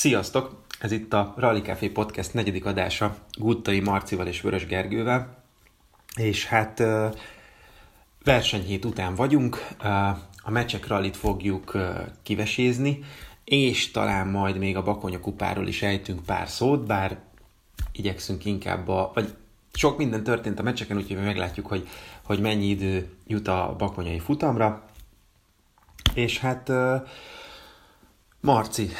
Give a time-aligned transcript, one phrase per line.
[0.00, 0.62] Sziasztok!
[0.78, 5.42] Ez itt a Rally Café Podcast negyedik adása Guttai Marcival és Vörös Gergővel.
[6.16, 6.82] És hát
[8.24, 9.66] versenyhét után vagyunk,
[10.42, 11.78] a meccsek rallit fogjuk
[12.22, 12.98] kivesézni,
[13.44, 17.18] és talán majd még a Bakonya kupáról is ejtünk pár szót, bár
[17.92, 19.34] igyekszünk inkább a, vagy
[19.72, 21.88] sok minden történt a meccseken, úgyhogy meglátjuk, hogy,
[22.22, 24.84] hogy mennyi idő jut a bakonyai futamra.
[26.14, 26.72] És hát
[28.40, 28.90] Marci,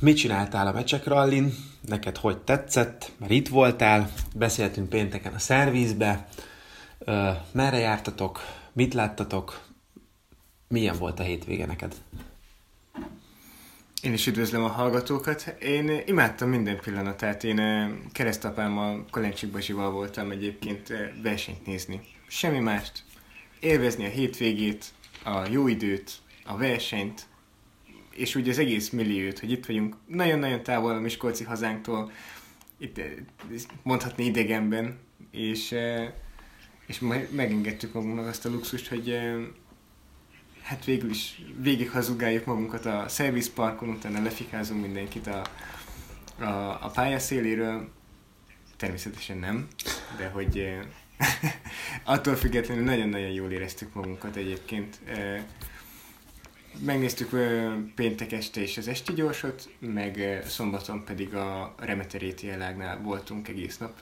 [0.00, 1.54] mit csináltál a meccsek rallin?
[1.80, 3.12] Neked hogy tetszett?
[3.18, 6.28] Mert itt voltál, beszéltünk pénteken a szervizbe.
[7.52, 8.40] Merre jártatok?
[8.72, 9.60] Mit láttatok?
[10.68, 11.94] Milyen volt a hétvége neked?
[14.02, 15.54] Én is üdvözlöm a hallgatókat.
[15.60, 17.44] Én imádtam minden pillanatát.
[17.44, 17.60] Én
[18.12, 22.00] keresztapámmal, Kolencsik Bazsival voltam egyébként versenyt nézni.
[22.26, 23.04] Semmi mást.
[23.60, 24.84] Élvezni a hétvégét,
[25.24, 27.26] a jó időt, a versenyt,
[28.20, 32.10] és úgy az egész milliót, hogy itt vagyunk nagyon-nagyon távol a Miskolci hazánktól,
[32.78, 33.00] itt
[33.82, 34.98] mondhatni idegenben,
[35.30, 35.74] és,
[36.86, 39.18] és megengedtük magunknak azt a luxust, hogy
[40.62, 45.42] hát végül is végig hazugáljuk magunkat a service parkon, utána lefikázunk mindenkit a,
[46.38, 47.88] a, a pályaszéléről.
[48.76, 49.68] Természetesen nem,
[50.16, 50.78] de hogy
[52.04, 55.00] attól függetlenül nagyon-nagyon jól éreztük magunkat egyébként
[56.78, 57.30] megnéztük
[57.94, 63.92] péntek este is az esti gyorsot, meg szombaton pedig a Remeteréti elágnál voltunk egész nap.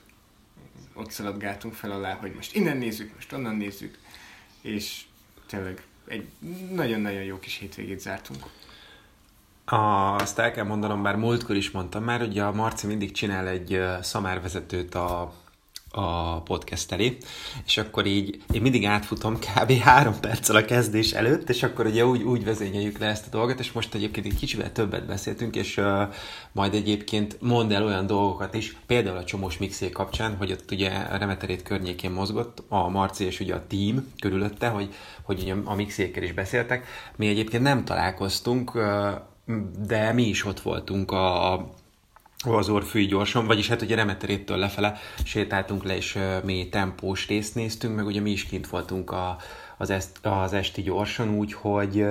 [0.94, 3.98] Ott szaladgáltunk fel alá, hogy most innen nézzük, most onnan nézzük,
[4.60, 5.02] és
[5.46, 6.28] tényleg egy
[6.72, 8.44] nagyon-nagyon jó kis hétvégét zártunk.
[9.64, 13.80] Azt el kell mondanom, bár múltkor is mondtam már, hogy a Marci mindig csinál egy
[14.02, 15.34] szamárvezetőt a
[15.90, 17.16] a podcast elé,
[17.66, 19.72] és akkor így én mindig átfutom kb.
[19.72, 23.60] három perccel a kezdés előtt, és akkor ugye úgy, úgy vezényeljük le ezt a dolgot,
[23.60, 26.02] és most egyébként egy kicsivel többet beszéltünk, és uh,
[26.52, 30.90] majd egyébként mondd el olyan dolgokat is, például a csomós mixé kapcsán, hogy ott ugye
[30.90, 35.74] a Remeterét környékén mozgott a Marci és ugye a team körülötte, hogy, hogy ugye a
[35.74, 36.86] mixékkel is beszéltek.
[37.16, 38.82] Mi egyébként nem találkoztunk, uh,
[39.86, 41.52] de mi is ott voltunk a,
[42.44, 47.96] az Orfűi gyorsan, vagyis hát ugye Remeteréttől lefele sétáltunk le, és mi tempós részt néztünk,
[47.96, 49.36] meg ugye mi is kint voltunk a,
[49.76, 52.04] az, ezt, az esti gyorsan, úgyhogy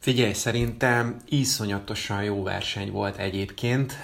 [0.00, 3.96] Figyelj, szerintem iszonyatosan jó verseny volt egyébként.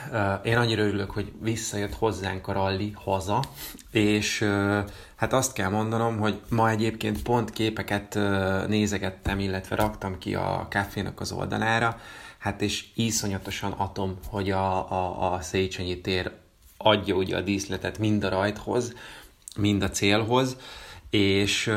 [0.42, 3.42] Én annyira örülök, hogy visszajött hozzánk a ralli haza,
[3.90, 4.44] és
[5.16, 8.18] hát azt kell mondanom, hogy ma egyébként pont képeket
[8.68, 12.00] nézegettem, illetve raktam ki a kávénak az oldalára,
[12.38, 16.32] hát és iszonyatosan atom, hogy a, a, a Széchenyi tér
[16.76, 18.94] adja ugye a díszletet mind a rajthoz,
[19.56, 20.56] mind a célhoz,
[21.10, 21.72] és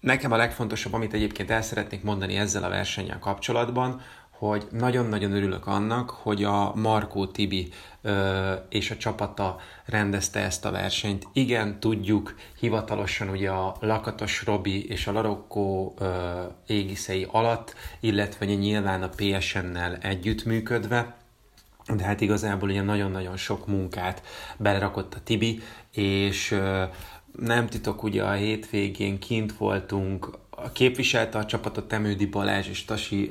[0.00, 4.00] nekem a legfontosabb, amit egyébként el szeretnék mondani ezzel a versennyel kapcsolatban,
[4.38, 7.68] hogy nagyon-nagyon örülök annak, hogy a Markó Tibi
[8.02, 11.26] ö, és a csapata rendezte ezt a versenyt.
[11.32, 19.02] Igen, tudjuk, hivatalosan ugye a Lakatos Robi és a Larokkó ö, égiszei alatt, illetve nyilván
[19.02, 21.16] a PSN-nel együttműködve,
[21.96, 24.22] de hát igazából ugye nagyon-nagyon sok munkát
[24.56, 26.82] belerakott a Tibi, és ö,
[27.38, 30.38] nem titok, ugye a hétvégén kint voltunk,
[30.72, 33.30] képviselte a csapatot Temődi Balázs és Tasi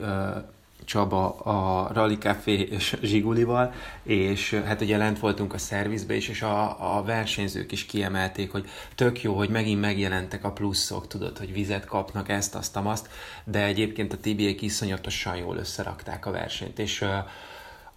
[0.86, 3.74] Csaba a Rally Café és Zsigulival,
[4.04, 8.70] és hát ugye lent voltunk a szervizbe is, és a, a versenyzők is kiemelték, hogy
[8.96, 13.10] tök jó, hogy megint megjelentek a pluszok, tudod, hogy vizet kapnak, ezt, azt, azt,
[13.44, 17.06] de egyébként a Tibiek iszonyatosan jól összerakták a versenyt, és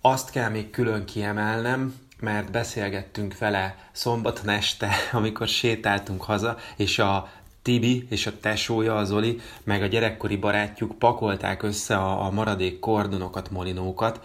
[0.00, 7.28] azt kell még külön kiemelnem, mert beszélgettünk vele szombaton este, amikor sétáltunk haza, és a
[7.66, 12.78] Tibi és a tesója, az Oli, meg a gyerekkori barátjuk pakolták össze a, a maradék
[12.78, 14.21] kordonokat, molinókat,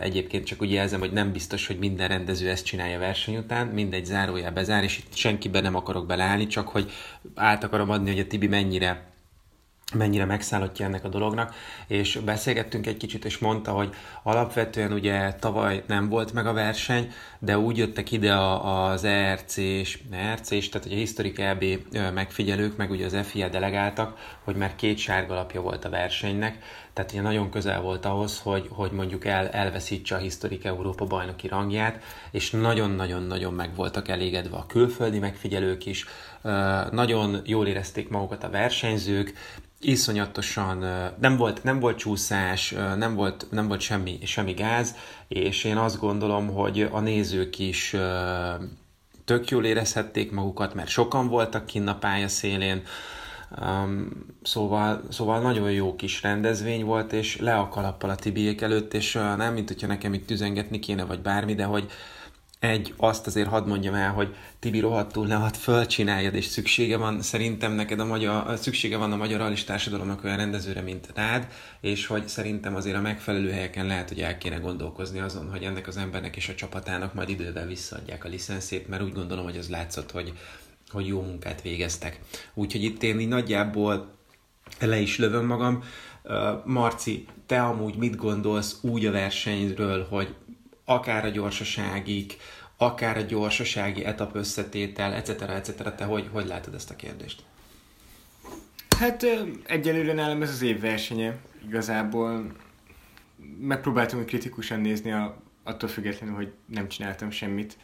[0.00, 4.04] Egyébként csak ugye jelzem, hogy nem biztos, hogy minden rendező ezt csinálja verseny után, mindegy
[4.04, 6.90] zárójel bezár, és itt senkiben nem akarok beleállni, csak hogy
[7.34, 9.15] át akarom adni, hogy a Tibi mennyire
[9.94, 11.54] mennyire megszállottja ennek a dolognak,
[11.86, 17.12] és beszélgettünk egy kicsit, és mondta, hogy alapvetően ugye tavaly nem volt meg a verseny,
[17.38, 21.64] de úgy jöttek ide az ERC és ERC és tehát ugye Historic EB
[22.14, 26.58] megfigyelők, meg ugye az FIA delegáltak, hogy már két sárga lapja volt a versenynek,
[26.92, 31.48] tehát ugye nagyon közel volt ahhoz, hogy, hogy mondjuk el, elveszítse a Historic Európa bajnoki
[31.48, 36.06] rangját, és nagyon-nagyon-nagyon meg voltak elégedve a külföldi megfigyelők is,
[36.90, 39.32] nagyon jól érezték magukat a versenyzők,
[39.86, 40.78] iszonyatosan
[41.20, 44.94] nem volt, nem volt csúszás, nem volt, nem volt semmi, semmi gáz,
[45.28, 47.96] és én azt gondolom, hogy a nézők is
[49.24, 52.82] tök jól érezhették magukat, mert sokan voltak kinn a pálya szélén,
[54.42, 59.12] szóval, szóval nagyon jó kis rendezvény volt, és le a kalappal a Tibiék előtt, és
[59.12, 61.90] nem, mint hogyha nekem itt tüzengetni kéne, vagy bármi, de hogy
[62.58, 67.22] egy, azt azért hadd mondjam el, hogy Tibi rohadtul ne hadd fölcsináljad, és szüksége van
[67.22, 71.48] szerintem neked a magyar, szüksége van a magyar alis társadalomnak olyan rendezőre, mint rád,
[71.80, 75.86] és hogy szerintem azért a megfelelő helyeken lehet, hogy el kéne gondolkozni azon, hogy ennek
[75.86, 79.68] az embernek és a csapatának majd idővel visszaadják a licenszét, mert úgy gondolom, hogy az
[79.68, 80.32] látszott, hogy,
[80.88, 82.20] hogy jó munkát végeztek.
[82.54, 84.14] Úgyhogy itt én így nagyjából
[84.80, 85.82] le is lövöm magam.
[86.64, 90.34] Marci, te amúgy mit gondolsz úgy a versenyről, hogy
[90.88, 92.36] akár a gyorsaságig,
[92.76, 95.42] akár a gyorsasági etap összetétel, etc.
[95.42, 95.94] etc.
[95.94, 97.42] Te hogy, hogy látod ezt a kérdést?
[98.98, 99.26] Hát
[99.66, 101.36] egyelőre nálam ez az év versenye.
[101.66, 102.52] Igazából
[103.60, 107.76] megpróbáltam kritikusan nézni, a, attól függetlenül, hogy nem csináltam semmit.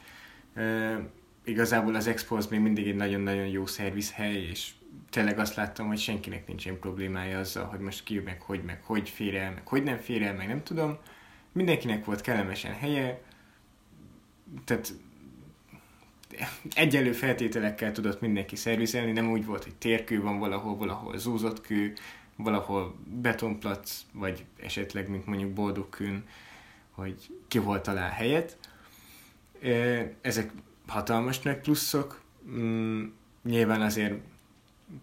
[0.54, 0.98] E,
[1.44, 4.70] igazából az Expo még mindig egy nagyon-nagyon jó szervizhely, és
[5.10, 9.08] tényleg azt láttam, hogy senkinek nincsen problémája azzal, hogy most ki, meg hogy, meg hogy
[9.08, 10.98] fér el, meg hogy nem fér el, meg nem tudom
[11.52, 13.20] mindenkinek volt kellemesen helye,
[14.64, 14.94] tehát
[16.74, 21.92] egyenlő feltételekkel tudott mindenki szervizelni, nem úgy volt, hogy térkő van valahol, valahol zúzott kő,
[22.36, 26.24] valahol betonplac, vagy esetleg, mint mondjuk boldogkőn,
[26.90, 28.58] hogy ki hol talál helyet.
[30.20, 30.52] Ezek
[30.86, 32.22] hatalmas nagy pluszok.
[32.48, 33.04] Mm,
[33.42, 34.14] nyilván azért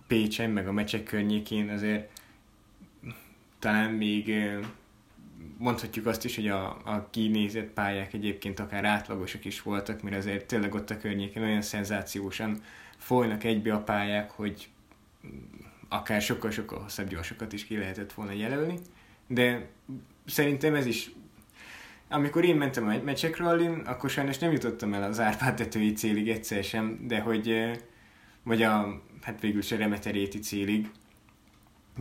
[0.08, 2.22] Pécsen, meg a mecsek környékén azért
[3.60, 4.34] talán még
[5.60, 10.46] mondhatjuk azt is, hogy a, a kinézett pályák egyébként akár átlagosak is voltak, mert azért
[10.46, 12.62] tényleg ott a környéken olyan szenzációsan
[12.98, 14.70] folynak egybe a pályák, hogy
[15.90, 18.80] akár sokkal-sokkal hosszabb gyorsokat is ki lehetett volna jelölni,
[19.28, 19.68] de
[20.26, 21.12] szerintem ez is
[22.12, 26.30] amikor én mentem a Mecsek Rallin, akkor sajnos nem jutottam el az Árpád tetői célig
[26.30, 27.72] egyszer sem, de hogy,
[28.44, 30.90] vagy a, hát végül se Remeteréti célig,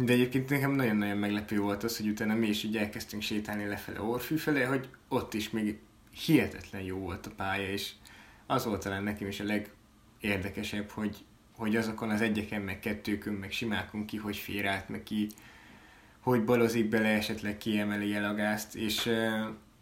[0.05, 4.01] de egyébként nekem nagyon-nagyon meglepő volt az, hogy utána mi is így elkezdtünk sétálni lefele
[4.01, 5.79] Orfű felé, hogy ott is még
[6.27, 7.91] hihetetlen jó volt a pálya, és
[8.47, 11.17] az volt talán nekem is a legérdekesebb, hogy,
[11.57, 15.29] hogy azokon az egyeken, meg kettőkön, meg simákon ki, hogy fér át, meg ki,
[16.21, 19.15] hogy balozik bele, esetleg kiemeli el a gázt, és uh,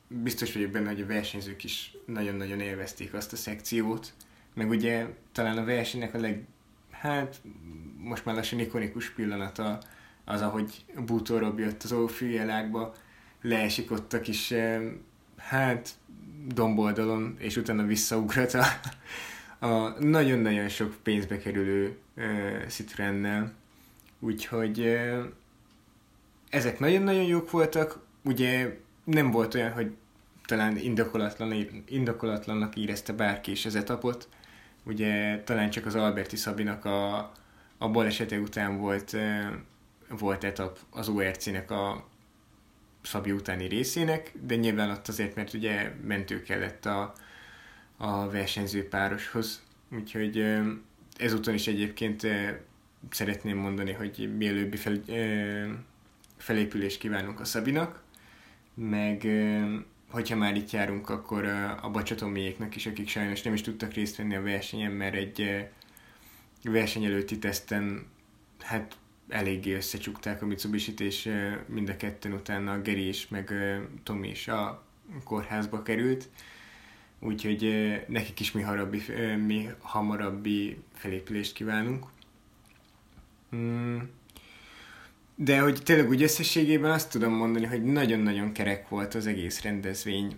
[0.08, 4.14] biztos vagyok benne, hogy a versenyzők is nagyon-nagyon élvezték azt a szekciót,
[4.54, 6.44] meg ugye talán a versenynek a leg,
[6.90, 7.40] hát
[7.98, 9.78] most már lassan ikonikus pillanata
[10.26, 12.94] az, ahogy Bútor Robi jött az ófűjelákba,
[13.42, 14.54] leesik ott a kis,
[15.36, 15.90] hát,
[16.54, 18.64] domboldalon, és utána visszaugrat a,
[19.66, 23.52] a nagyon-nagyon sok pénzbe kerülő uh, Citroennel.
[24.18, 25.24] Úgyhogy uh,
[26.50, 29.94] ezek nagyon-nagyon jók voltak, ugye nem volt olyan, hogy
[30.46, 31.54] talán indokolatlan,
[31.86, 34.28] indokolatlannak érezte bárki is az etapot.
[34.82, 37.16] Ugye talán csak az Alberti Szabinak a,
[37.78, 39.16] a balesete után volt
[40.08, 42.08] volt etap az ORC-nek a
[43.02, 47.12] Szabi utáni részének, de nyilván ott azért, mert ugye mentő kellett a,
[47.96, 49.62] a versenyző pároshoz.
[49.90, 50.58] Úgyhogy
[51.16, 52.26] ezúton is egyébként
[53.10, 55.00] szeretném mondani, hogy mielőbbi fel,
[56.36, 58.02] felépülést kívánunk a Szabinak,
[58.74, 59.26] meg
[60.10, 61.44] hogyha már itt járunk, akkor
[61.82, 65.66] a Bacsatomiéknak is, akik sajnos nem is tudtak részt venni a versenyen, mert egy
[66.62, 68.06] verseny előtti teszten
[68.60, 68.96] hát
[69.28, 71.30] eléggé összecsukták a mitsubishi és
[71.66, 73.52] mind a ketten utána Geri is, meg
[74.02, 74.82] Tomi is a
[75.24, 76.28] kórházba került.
[77.20, 77.70] Úgyhogy
[78.08, 79.02] nekik is mi, harabbi,
[79.46, 82.06] mi hamarabbi felépülést kívánunk.
[83.56, 83.98] Mm.
[85.34, 90.36] De hogy tényleg úgy összességében azt tudom mondani, hogy nagyon-nagyon kerek volt az egész rendezvény.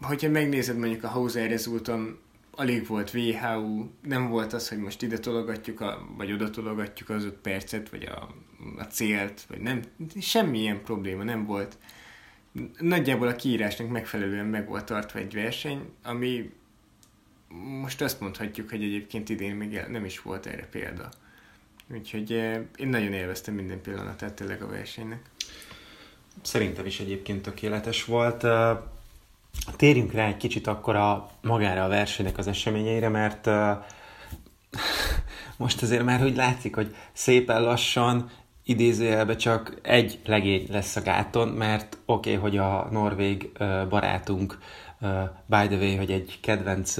[0.00, 2.18] Hogyha megnézed mondjuk a Hauser Resulton,
[2.54, 7.24] alig volt VHU, nem volt az, hogy most ide tologatjuk, a, vagy oda tologatjuk az
[7.24, 8.34] öt percet, vagy a,
[8.78, 9.82] a célt, vagy nem,
[10.20, 11.78] semmilyen probléma nem volt.
[12.78, 16.52] Nagyjából a kiírásnak megfelelően meg volt tartva egy verseny, ami
[17.80, 21.08] most azt mondhatjuk, hogy egyébként idén még nem is volt erre példa.
[21.94, 25.20] Úgyhogy eh, én nagyon élveztem minden pillanatát tényleg a versenynek.
[26.42, 28.42] Szerintem is egyébként tökéletes volt.
[29.76, 33.46] Térjünk rá egy kicsit akkor a magára a versenynek az eseményeire, mert
[35.56, 38.30] most azért már úgy látszik, hogy szépen lassan
[38.64, 43.50] idézőjelben csak egy legény lesz a gáton, mert oké, okay, hogy a norvég
[43.88, 44.58] barátunk,
[45.00, 45.08] uh,
[45.46, 46.94] by the way, hogy egy kedvenc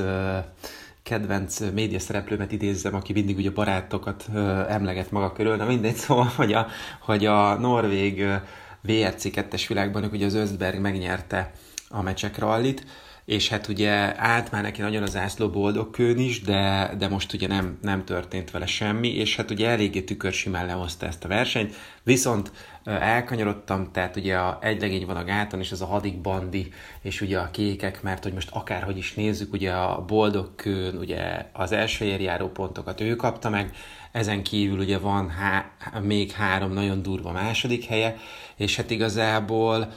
[1.03, 6.33] kedvenc média szereplőmet idézzem, aki mindig ugye barátokat uh, emleget maga körül, de mindegy, szóval,
[6.37, 6.67] hogy a,
[7.01, 8.35] hogy a norvég uh,
[8.81, 11.53] VRC 2-es világban ugye az Östberg megnyerte
[11.93, 12.85] a mecsek rallit,
[13.25, 17.47] és hát ugye állt már neki nagyon az ászló boldogkőn is, de, de most ugye
[17.47, 22.53] nem, nem történt vele semmi, és hát ugye eléggé tükörsimán lehozta ezt a versenyt, viszont
[22.85, 26.73] elkanyarodtam, tehát ugye a egy legény van a gáton, és az a hadik bandi,
[27.03, 31.73] és ugye a kékek, mert hogy most akárhogy is nézzük, ugye a boldogkőn, ugye az
[31.73, 33.75] első érjáró pontokat ő kapta meg,
[34.13, 38.17] ezen kívül ugye van há- még három nagyon durva második helye,
[38.57, 39.93] és hát igazából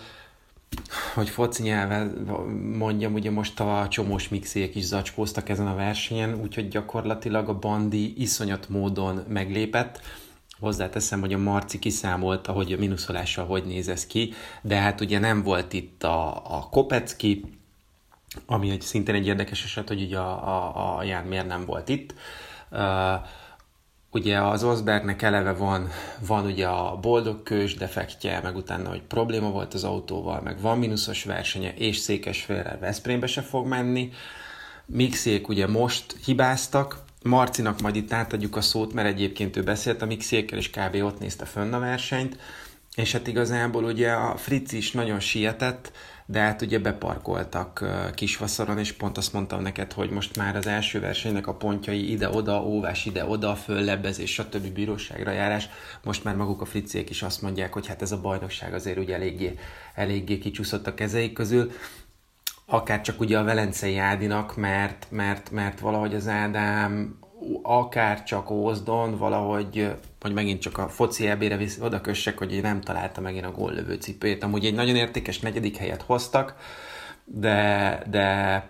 [1.14, 2.08] hogy foci nyelven
[2.78, 8.22] mondjam, ugye most a csomós mixék is zacskóztak ezen a versenyen, úgyhogy gyakorlatilag a bandi
[8.22, 10.02] iszonyat módon meglépett.
[10.60, 15.20] Hozzáteszem, hogy a Marci kiszámolta, hogy a minuszolással hogy néz ez ki, de hát ugye
[15.20, 17.46] nem volt itt a, a Kopecki,
[18.46, 21.90] ami egy, szintén egy érdekes eset, hogy ugye a, a, a Ján miért nem volt
[21.90, 22.14] itt.
[22.72, 22.80] Uh,
[24.16, 29.50] Ugye az Osbergnek eleve van, van ugye a boldog kős defektje, meg utána, hogy probléma
[29.50, 34.12] volt az autóval, meg van mínuszos versenye, és Székesfélre Veszprémbe se fog menni.
[34.86, 40.06] Mixék ugye most hibáztak, Marcinak majd itt átadjuk a szót, mert egyébként ő beszélt a
[40.06, 40.96] Mixékkel, és kb.
[41.04, 42.38] ott nézte fönn a versenyt,
[42.96, 45.92] és hát igazából ugye a Fritz is nagyon sietett,
[46.26, 51.00] de hát ugye beparkoltak Kisvaszoron, és pont azt mondtam neked, hogy most már az első
[51.00, 54.68] versenynek a pontjai ide-oda, óvás ide-oda, föllebbezés, stb.
[54.68, 55.70] bíróságra járás.
[56.04, 59.16] Most már maguk a fricék is azt mondják, hogy hát ez a bajnokság azért ugye
[59.16, 59.60] eléggé,
[59.96, 61.72] eléggé kicsúszott a kezeik közül
[62.66, 67.18] akár csak ugye a Velencei Ádinak, mert, mert, mert valahogy az Ádám
[67.62, 72.82] akár csak Ózdon, valahogy, hogy megint csak a foci ebére visz, oda kössek, hogy nem
[72.82, 74.44] találta megint a góllövő cipőjét.
[74.44, 76.56] Amúgy egy nagyon értékes negyedik helyet hoztak,
[77.24, 78.70] de, de,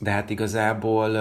[0.00, 1.16] de hát igazából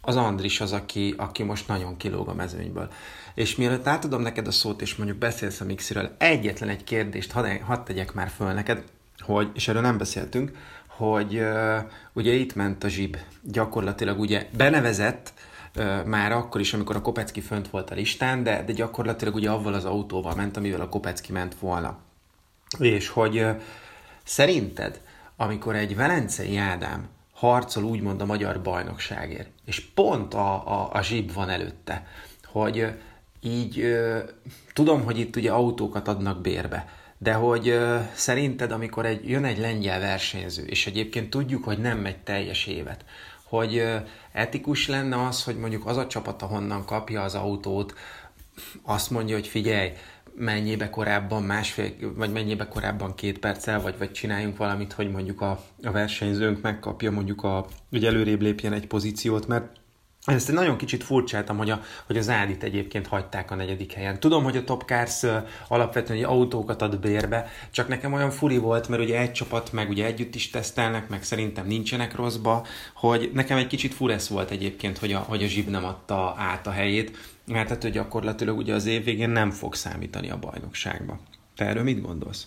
[0.00, 2.88] az Andris az, aki, aki most nagyon kilóg a mezőnyből.
[3.34, 7.60] És mielőtt átadom neked a szót, és mondjuk beszélsz a Mixiről, egyetlen egy kérdést hadd,
[7.60, 8.82] hadd tegyek már föl neked,
[9.18, 10.52] hogy, és erről nem beszéltünk,
[10.86, 11.76] hogy uh,
[12.12, 15.32] ugye itt ment a zsib, gyakorlatilag ugye benevezett,
[16.04, 19.74] már akkor is, amikor a Kopecki fönt volt a listán, de, de gyakorlatilag ugye avval
[19.74, 21.98] az autóval ment, amivel a Kopecki ment volna.
[22.78, 23.46] És hogy
[24.24, 25.00] szerinted,
[25.36, 31.32] amikor egy Velencei Ádám harcol úgymond a magyar bajnokságért, és pont a, a, a zsib
[31.32, 32.06] van előtte,
[32.44, 32.92] hogy
[33.40, 33.96] így
[34.72, 36.88] tudom, hogy itt ugye autókat adnak bérbe,
[37.18, 37.78] de hogy
[38.12, 43.04] szerinted, amikor egy, jön egy lengyel versenyző, és egyébként tudjuk, hogy nem megy teljes évet,
[43.58, 43.82] hogy
[44.32, 47.94] etikus lenne az, hogy mondjuk az a csapat, ahonnan kapja az autót,
[48.82, 49.92] azt mondja, hogy figyelj,
[50.36, 55.64] mennyibe korábban másfél, vagy mennyibe korábban két perccel, vagy, vagy csináljunk valamit, hogy mondjuk a,
[55.82, 59.80] a versenyzőnk megkapja mondjuk a, hogy előrébb lépjen egy pozíciót, mert
[60.24, 64.20] ezt egy nagyon kicsit furcsáltam, hogy, a, hogy az Ádit egyébként hagyták a negyedik helyen.
[64.20, 65.22] Tudom, hogy a Top Cars
[65.68, 69.88] alapvetően egy autókat ad bérbe, csak nekem olyan furi volt, mert ugye egy csapat, meg
[69.88, 74.98] ugye együtt is tesztelnek, meg szerintem nincsenek rosszba, hogy nekem egy kicsit furesz volt egyébként,
[74.98, 78.74] hogy a, hogy a Zsib nem adta át a helyét, mert hát hogy gyakorlatilag ugye
[78.74, 81.20] az év végén nem fog számítani a bajnokságba.
[81.56, 82.46] Te erről mit gondolsz?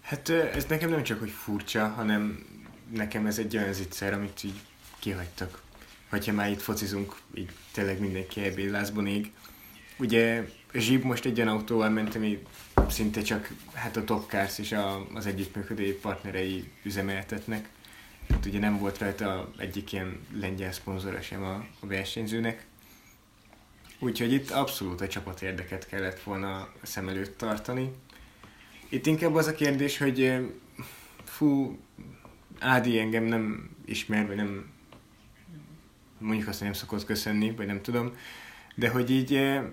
[0.00, 2.46] Hát ez nekem nem csak, hogy furcsa, hanem
[2.92, 4.60] nekem ez egy olyan zicser, amit így
[4.98, 5.63] kihagytak
[6.14, 9.32] hogyha már itt focizunk, így tényleg mindenki ebédlázban ég.
[9.98, 12.42] Ugye Zsib most egy olyan autóval ment, ami
[12.88, 17.68] szinte csak hát a Top Cars és a, az együttműködő partnerei üzemeltetnek.
[18.30, 22.66] Hát ugye nem volt rajta egyik ilyen lengyel szponzora sem a, a versenyzőnek.
[23.98, 27.92] Úgyhogy itt abszolút a csapat érdeket kellett volna szem előtt tartani.
[28.88, 30.32] Itt inkább az a kérdés, hogy
[31.24, 31.78] fú,
[32.58, 34.73] Ádi engem nem ismer, vagy nem
[36.24, 38.12] mondjuk azt, nem szokott köszönni, vagy nem tudom,
[38.74, 39.64] de hogy így eh,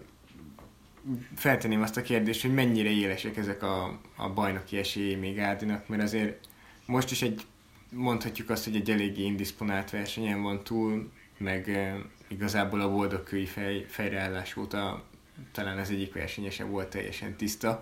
[1.35, 6.01] feltenném azt a kérdést, hogy mennyire élesek ezek a, a bajnoki esélyi még Ádinak, mert
[6.01, 6.47] azért
[6.85, 7.41] most is egy,
[7.89, 13.85] mondhatjuk azt, hogy egy eléggé indisponált versenyen van túl, meg e, igazából a boldogkői fej,
[13.87, 15.03] fejreállás óta
[15.51, 17.81] talán az egyik versenyese volt teljesen tiszta,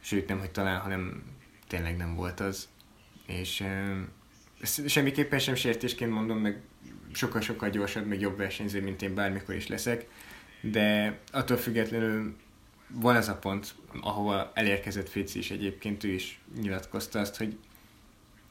[0.00, 1.22] sőt nem, hogy talán, hanem
[1.68, 2.68] tényleg nem volt az.
[3.26, 3.94] És e,
[4.86, 6.60] semmiképpen sem sértésként mondom, meg
[7.12, 10.06] sokkal-sokkal gyorsabb, meg jobb versenyző, mint én bármikor is leszek,
[10.60, 12.36] de attól függetlenül
[12.88, 17.58] van ez a pont, ahova elérkezett Fici is egyébként, ő is nyilatkozta azt, hogy,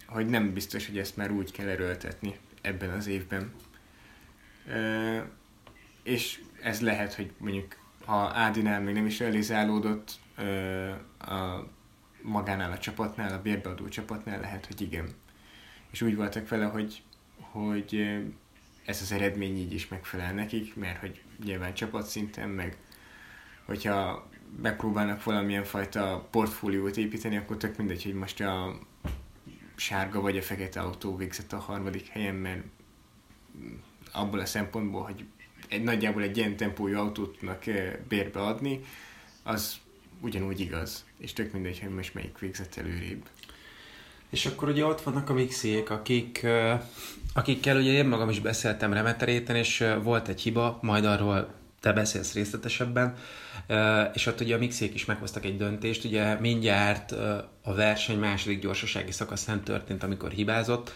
[0.06, 3.51] hogy nem biztos, hogy ezt már úgy kell erőltetni ebben az évben.
[4.68, 5.30] E,
[6.03, 10.44] és ez lehet, hogy mondjuk ha Ádinál még nem is realizálódott e,
[11.20, 11.68] a
[12.22, 15.08] magánál a csapatnál, a bérbeadó csapatnál, lehet, hogy igen.
[15.91, 17.03] És úgy voltak vele, hogy,
[17.39, 18.22] hogy
[18.85, 22.77] ez az eredmény így is megfelel nekik, mert hogy nyilván csapatszinten, meg
[23.65, 24.29] hogyha
[24.61, 28.79] megpróbálnak valamilyen fajta portfóliót építeni, akkor tök mindegy, hogy most a
[29.75, 32.63] sárga vagy a fekete autó végzett a harmadik helyen, mert
[34.11, 35.25] abból a szempontból, hogy
[35.67, 37.63] egy nagyjából egy ilyen tempójú autót tudnak
[38.07, 38.79] bérbe adni,
[39.43, 39.79] az
[40.21, 43.29] ugyanúgy igaz, és tök mindegy, hogy most melyik végzett előrébb.
[44.29, 46.47] És akkor ugye ott vannak a mixiek, akik,
[47.33, 52.33] akikkel ugye én magam is beszéltem Remeteréten, és volt egy hiba, majd arról te beszélsz
[52.33, 53.13] részletesebben,
[54.13, 57.11] és ott ugye a mixiek is meghoztak egy döntést, ugye mindjárt
[57.63, 60.93] a verseny második gyorsasági szakaszán történt, amikor hibázott,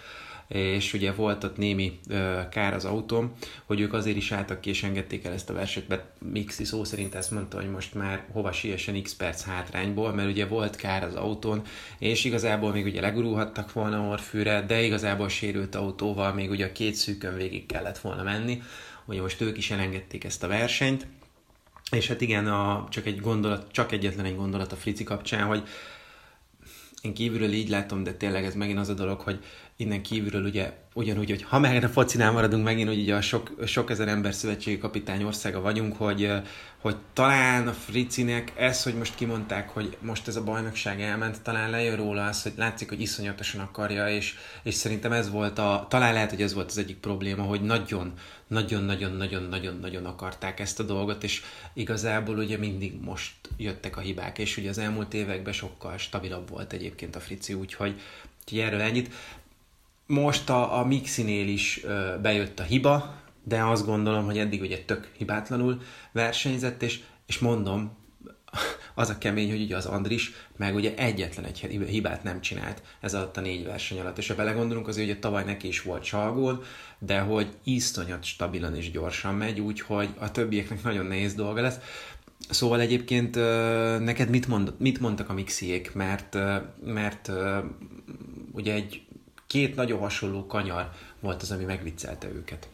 [0.48, 2.00] és ugye volt ott némi
[2.52, 3.32] kár az autóm,
[3.66, 6.84] hogy ők azért is álltak ki és engedték el ezt a versenyt, mert Mixi szó
[6.84, 11.04] szerint ezt mondta, hogy most már hova siessen x perc hátrányból, mert ugye volt kár
[11.04, 11.62] az autón,
[11.98, 16.96] és igazából még ugye legurulhattak volna orfűre, de igazából sérült autóval még ugye a két
[16.96, 18.62] szűkön végig kellett volna menni,
[19.06, 21.08] hogy most ők is elengedték ezt a versenyt,
[21.92, 25.68] és hát igen, a, csak egy gondolat, csak egyetlen egy gondolat a Frici kapcsán, hogy
[27.02, 29.40] én kívülről így látom, de tényleg ez megint az a dolog, hogy
[29.78, 33.52] innen kívülről ugye ugyanúgy, hogy ha meg a focinál maradunk megint, hogy ugye a sok,
[33.66, 36.32] sok ezer ember szövetségi kapitány országa vagyunk, hogy,
[36.78, 41.70] hogy talán a Fricinek ez, hogy most kimondták, hogy most ez a bajnokság elment, talán
[41.70, 46.14] lejön róla az, hogy látszik, hogy iszonyatosan akarja, és, és szerintem ez volt a, talán
[46.14, 48.14] lehet, hogy ez volt az egyik probléma, hogy nagyon,
[48.48, 51.42] nagyon-nagyon-nagyon-nagyon-nagyon akarták ezt a dolgot, és
[51.74, 56.74] igazából ugye mindig most jöttek a hibák, és ugye az elmúlt években sokkal stabilabb volt
[56.74, 58.02] egyébként a Frici, úgyhogy,
[58.42, 59.14] úgyhogy erről ennyit.
[60.08, 64.84] Most a, a Mixinél is ö, bejött a hiba, de azt gondolom, hogy eddig ugye
[64.86, 65.82] tök hibátlanul
[66.12, 67.98] versenyzett, és, és mondom,
[68.96, 73.14] az a kemény, hogy ugye az Andris meg ugye egyetlen egy hibát nem csinált ez
[73.14, 74.18] alatt a négy verseny alatt.
[74.18, 76.62] És ha belegondolunk, azért ugye tavaly neki is volt csalgón,
[77.00, 81.80] de hogy iszonyat stabilan és gyorsan megy, úgyhogy a többieknek nagyon nehéz dolga lesz.
[82.50, 83.36] Szóval egyébként
[84.04, 86.38] neked mit, mond, mit mondtak a mixiék, mert,
[86.84, 87.32] mert
[88.52, 89.05] ugye egy
[89.56, 92.68] két nagyon hasonló kanyar volt az, ami megviccelte őket.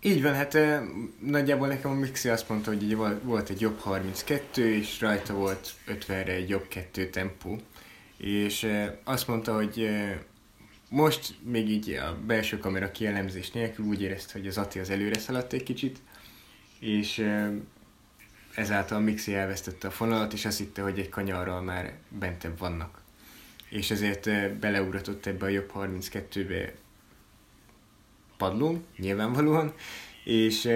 [0.00, 0.58] Így van, hát
[1.20, 6.32] nagyjából nekem a Mixi azt mondta, hogy volt egy jobb 32, és rajta volt 50-re
[6.32, 7.60] egy jobb 2 tempó.
[8.16, 8.66] És
[9.04, 9.88] azt mondta, hogy
[10.88, 15.18] most még így a belső kamera kielemzés nélkül úgy érezte, hogy az Ati az előre
[15.18, 15.98] szaladt egy kicsit,
[16.80, 17.26] és
[18.54, 23.06] ezáltal a Mixi elvesztette a fonalat, és azt hitte, hogy egy kanyarral már bentebb vannak.
[23.68, 26.72] És ezért beleugratott ebbe a jobb 32-be
[28.36, 29.72] padlón, nyilvánvalóan,
[30.24, 30.68] és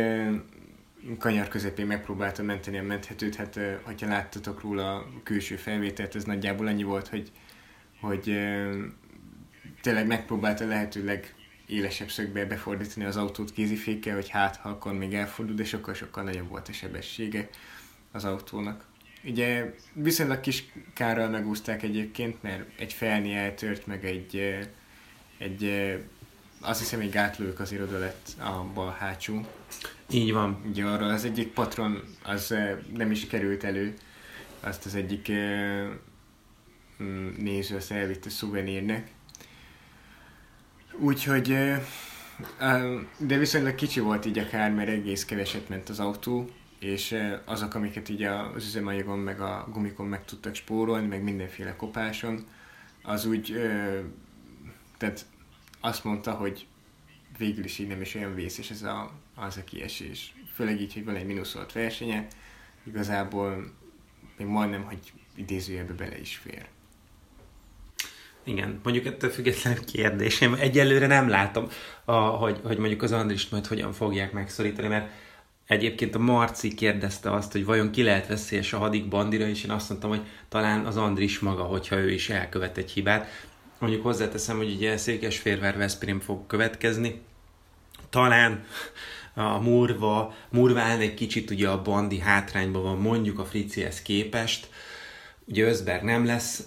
[1.19, 6.67] kanyar közepén megpróbálta menteni a menthetőt, hát hogyha láttatok róla a külső felvételt, ez nagyjából
[6.67, 7.33] annyi volt, hogy,
[8.01, 8.23] hogy
[9.81, 11.35] tényleg megpróbálta lehetőleg
[11.67, 16.49] élesebb szögbe befordítani az autót kézifékkel, hogy hát, ha akkor még elfordul, de sokkal-sokkal nagyobb
[16.49, 17.49] volt a sebessége
[18.13, 18.85] az autónak.
[19.25, 24.59] Ugye viszonylag kis kárral megúzták egyébként, mert egy felni eltört, meg egy,
[25.39, 25.93] egy
[26.61, 29.47] azt hiszem egy gátlók az iroda lett a bal hátsó.
[30.11, 30.63] Így van.
[30.69, 32.55] Ugye arra az egyik patron az
[32.95, 33.95] nem is került elő,
[34.61, 35.33] azt az egyik
[37.03, 39.11] mm, néző azt elvitte szuvenírnek.
[40.99, 41.57] Úgyhogy,
[43.19, 46.51] de viszonylag kicsi volt így a kár, mert egész keveset ment az autó,
[46.83, 52.47] és azok, amiket így az üzemanyagon meg a gumikon meg tudtak spórolni, meg mindenféle kopáson,
[53.03, 53.55] az úgy,
[54.99, 55.27] tehát
[55.81, 56.67] azt mondta, hogy
[57.39, 60.35] végül is így nem is olyan vészes ez a, az a kiesés.
[60.55, 62.27] Főleg így, hogy van egy mínuszolt versenye,
[62.85, 63.73] igazából
[64.37, 66.67] még majdnem, hogy idézőjelbe bele is fér.
[68.45, 70.41] Igen, mondjuk ettől független kérdés.
[70.41, 71.69] Én egyelőre nem látom,
[72.05, 75.11] a, hogy, hogy mondjuk az Andrist majd hogyan fogják megszorítani, mert
[75.67, 79.71] egyébként a Marci kérdezte azt, hogy vajon ki lehet veszélyes a hadik bandira, és én
[79.71, 83.27] azt mondtam, hogy talán az Andris maga, hogyha ő is elkövet egy hibát.
[83.79, 87.21] Mondjuk hozzáteszem, hogy ugye Székesférvár Veszprém fog következni.
[88.11, 88.65] Talán
[89.35, 94.69] a Murva, Murván egy kicsit ugye a bandi hátrányban van mondjuk a Fricihez képest.
[95.45, 96.67] Ugye Özberg nem lesz,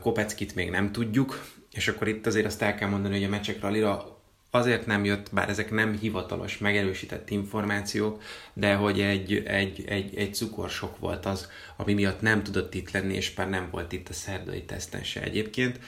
[0.00, 3.60] Kopeckit még nem tudjuk, és akkor itt azért azt el kell mondani, hogy a Mecsek
[3.60, 4.15] Rallira
[4.50, 10.34] azért nem jött, bár ezek nem hivatalos, megerősített információk, de hogy egy, egy, egy, egy
[10.34, 14.12] cukorsok volt az, ami miatt nem tudott itt lenni, és már nem volt itt a
[14.12, 15.80] szerdai teszten se egyébként.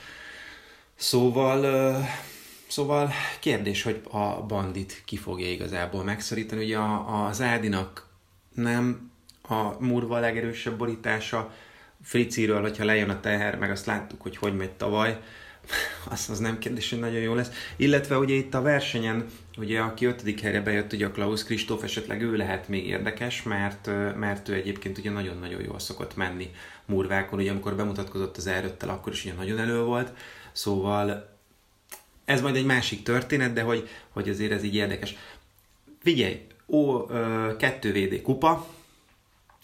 [0.95, 1.97] Szóval,
[2.69, 6.65] szóval kérdés, hogy a bandit ki fogja igazából megszorítani.
[6.65, 8.07] Ugye az Ádinak
[8.55, 9.11] nem
[9.43, 11.53] a murva a legerősebb borítása,
[12.03, 15.21] Friciről, hogyha lejön a teher, meg azt láttuk, hogy hogy megy tavaly,
[16.11, 17.51] az, az nem kérdés, hogy nagyon jó lesz.
[17.77, 19.27] Illetve ugye itt a versenyen,
[19.57, 23.91] ugye aki ötödik helyre bejött, ugye a Klaus Kristóf, esetleg ő lehet még érdekes, mert,
[24.17, 26.51] mert ő egyébként ugye nagyon-nagyon jól szokott menni
[26.87, 30.13] murvákon, ugye amikor bemutatkozott az r akkor is ugye nagyon elő volt,
[30.53, 31.37] szóval
[32.25, 35.17] ez majd egy másik történet, de hogy, hogy azért ez így érdekes.
[36.03, 37.07] Figyelj, ó,
[37.57, 38.67] kettő VD kupa,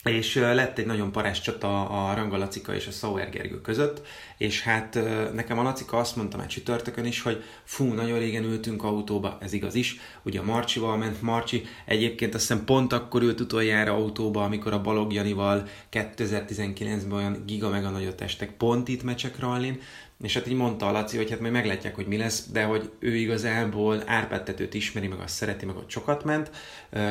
[0.04, 4.62] és lett egy nagyon parás csata a Ranga Lacika és a Sauer Gergő között, és
[4.62, 4.98] hát
[5.32, 9.52] nekem a Lacika azt mondta már csütörtökön is, hogy fú, nagyon régen ültünk autóba, ez
[9.52, 14.44] igaz is, ugye a Marcsival ment Marcsi, egyébként azt hiszem pont akkor ült utoljára autóba,
[14.44, 19.80] amikor a Balog Janival 2019-ben olyan giga meg a nagyot estek pont itt mecsek rallin,
[20.22, 22.90] és hát így mondta a Laci, hogy hát majd meglátják, hogy mi lesz, de hogy
[22.98, 26.50] ő igazából Árpád ismeri, meg azt szereti, meg ott sokat ment.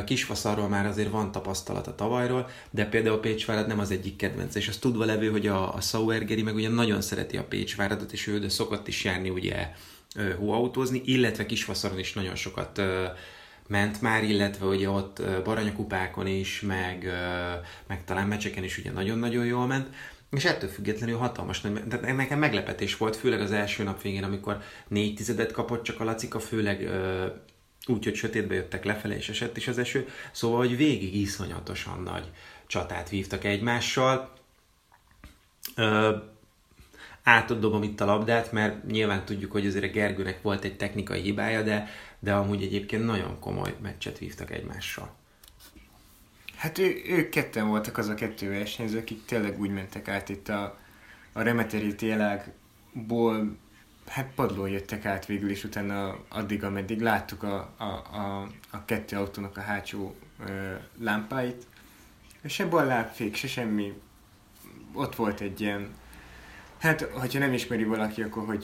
[0.06, 4.82] Kisfaszarról már azért van tapasztalata tavalyról, de például Pécsvárad nem az egyik kedvence, és azt
[4.82, 8.50] tudva levő, hogy a, a Sauergeri meg ugye nagyon szereti a Pécsváradot, és ő de
[8.50, 9.70] szokott is járni ugye
[10.38, 12.82] hóautózni, illetve Kisfaszaron is nagyon sokat
[13.68, 17.12] ment már, illetve ugye ott baranyakupákon is, meg,
[17.88, 19.88] meg talán meccseken is ugye nagyon-nagyon jól ment.
[20.34, 24.62] És ettől függetlenül hatalmas nagy, tehát nekem meglepetés volt, főleg az első nap végén, amikor
[24.88, 27.26] négy tizedet kapott csak a Lacika, főleg ö,
[27.86, 32.32] úgy, hogy sötétbe jöttek lefelé, és esett is az eső, szóval, hogy végig iszonyatosan nagy
[32.68, 34.34] csatát vívtak egymással.
[35.76, 36.16] Ö,
[37.24, 41.62] átadom itt a labdát, mert nyilván tudjuk, hogy azért a Gergőnek volt egy technikai hibája,
[41.62, 45.16] de, de amúgy egyébként nagyon komoly meccset vívtak egymással.
[46.64, 50.50] Hát ő, ők ketten voltak az a kettő versenyző, akik tényleg úgy mentek át itt
[50.50, 50.78] a,
[51.34, 53.58] a remeteri télágból,
[54.08, 59.18] hát padlón jöttek át végül is utána addig, ameddig láttuk a, a, a, a kettő
[59.18, 60.16] autónak a hátsó
[60.48, 61.68] ö, lámpáit.
[62.46, 63.94] Se bal lábfék, se semmi.
[64.94, 65.94] Ott volt egy ilyen,
[66.78, 68.62] hát hogyha nem ismeri valaki, akkor hogy,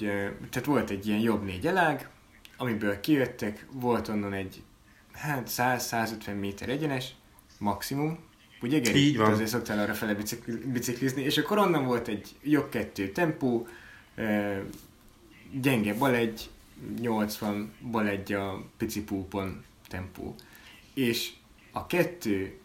[0.49, 2.09] tehát volt egy ilyen jobb négy elág,
[2.57, 4.63] amiből kijöttek, volt onnan egy
[5.11, 7.13] hát 100-150 méter egyenes,
[7.59, 8.19] maximum.
[8.61, 8.99] Ugye Geri?
[8.99, 9.31] Így van.
[9.31, 10.17] Azért szoktál arra fele
[10.65, 11.21] biciklizni.
[11.21, 13.67] És akkor onnan volt egy jobb kettő tempó,
[15.51, 16.49] gyenge bal egy,
[16.99, 20.35] 80 bal egy a pici púpon tempó.
[20.93, 21.31] És
[21.71, 22.57] a kettő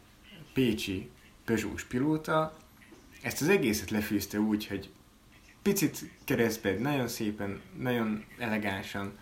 [0.53, 1.09] pécsi
[1.45, 2.57] Peugeot pilóta
[3.23, 4.91] ezt az egészet lefűzte úgy, hogy
[5.63, 9.19] picit keresztbe, nagyon szépen, nagyon elegánsan,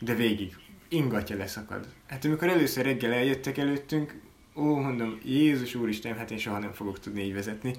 [0.00, 0.56] de végig
[0.88, 1.86] ingatja leszakad.
[2.06, 4.20] Hát amikor először reggel eljöttek előttünk,
[4.56, 7.74] ó, mondom, Jézus Úristen, hát én soha nem fogok tudni így vezetni.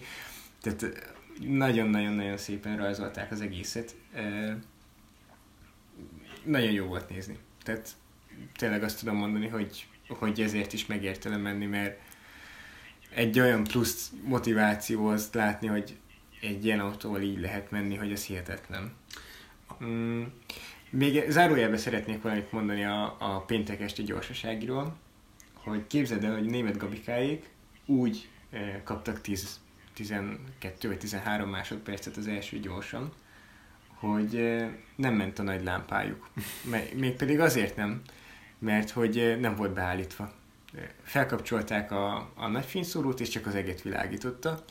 [0.61, 3.95] Tehát nagyon-nagyon-nagyon szépen rajzolták az egészet.
[6.43, 7.37] Nagyon jó volt nézni.
[7.63, 7.89] Tehát
[8.55, 11.99] tényleg azt tudom mondani, hogy, hogy ezért is megértelem menni, mert
[13.09, 15.97] egy olyan plusz motiváció azt látni, hogy
[16.41, 18.93] egy ilyen autóval így lehet menni, hogy ez hihetetlen.
[19.83, 20.23] Mm.
[20.89, 24.97] Még zárójelben szeretnék valamit mondani a, a péntek esti gyorsaságiról
[25.67, 27.49] hogy képzeld el, hogy német gabikáik
[27.85, 29.59] úgy eh, kaptak 10,
[29.93, 33.11] 12 vagy 13 másodpercet az első gyorsan,
[33.93, 36.29] hogy eh, nem ment a nagy lámpájuk.
[36.95, 38.01] Mégpedig azért nem,
[38.59, 40.33] mert hogy eh, nem volt beállítva.
[41.03, 44.63] Felkapcsolták a, a nagy fényszórót, és csak az eget világította,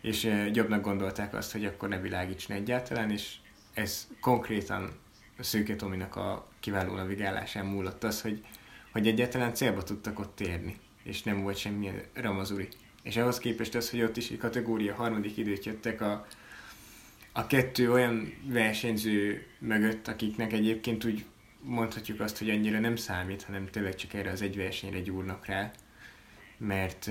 [0.00, 3.36] és jobbnak gondolták azt, hogy akkor ne világítson egyáltalán, és
[3.74, 4.92] ez konkrétan
[5.38, 8.44] a Szőke Tominak a kiváló navigálásán múlott az, hogy
[8.92, 12.68] hogy egyáltalán célba tudtak ott érni, és nem volt semmilyen ramazuri.
[13.02, 16.26] És ahhoz képest az, hogy ott is egy kategória harmadik időt jöttek a,
[17.32, 21.24] a kettő olyan versenyző mögött, akiknek egyébként úgy
[21.60, 25.70] mondhatjuk azt, hogy annyira nem számít, hanem tényleg csak erre az egy versenyre gyúrnak rá,
[26.56, 27.10] mert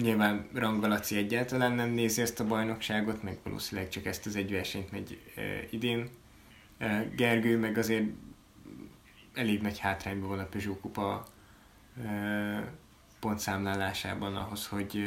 [0.00, 4.90] nyilván Rangalaci egyáltalán nem nézi ezt a bajnokságot, meg valószínűleg csak ezt az egy versenyt
[4.90, 6.08] megy uh, idén.
[6.80, 8.04] Uh, Gergő meg azért
[9.38, 11.24] elég nagy hátrányban van a Peugeot kupa
[13.20, 15.04] pontszámlálásában ahhoz, hogy,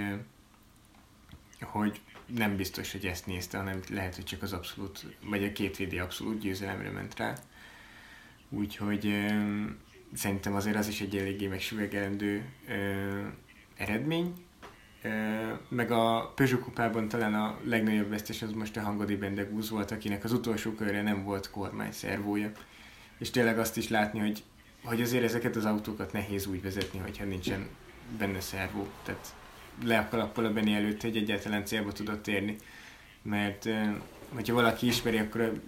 [1.62, 5.78] hogy nem biztos, hogy ezt nézte, hanem lehet, hogy csak az abszolút, vagy a két
[5.78, 7.34] VD abszolút győzelemre ment rá.
[8.50, 9.26] Úgyhogy
[10.13, 12.46] szerintem azért az is egy eléggé megsüvegelendő
[13.76, 14.34] eredmény.
[15.70, 20.24] meg a Peugeot kupában talán a legnagyobb vesztes az most a Hangodi Bendegúz volt, akinek
[20.24, 22.52] az utolsó körre nem volt kormány szervója
[23.21, 24.43] és tényleg azt is látni, hogy,
[24.84, 27.67] hogy azért ezeket az autókat nehéz úgy vezetni, hogyha nincsen
[28.17, 28.88] benne szervó.
[29.03, 29.34] Tehát
[29.84, 32.55] le a kalappal a Benny előtt, hogy egyáltalán célba tudott érni.
[33.21, 33.69] Mert
[34.34, 35.62] hogyha valaki ismeri, akkor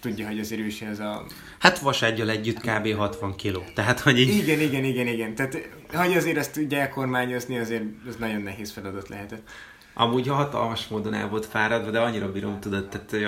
[0.00, 1.26] tudja, hogy azért ő ez a...
[1.58, 2.94] Hát vasággyal együtt kb.
[2.94, 3.64] 60 kiló.
[3.74, 4.36] Tehát, hogy így...
[4.36, 5.34] Igen, igen, igen, igen.
[5.34, 9.50] Tehát, hogy azért ezt tudja elkormányozni, azért az nagyon nehéz feladat lehetett.
[9.94, 13.24] Amúgy hatalmas módon el volt fáradva, de annyira bírom, tudod, tehát hogy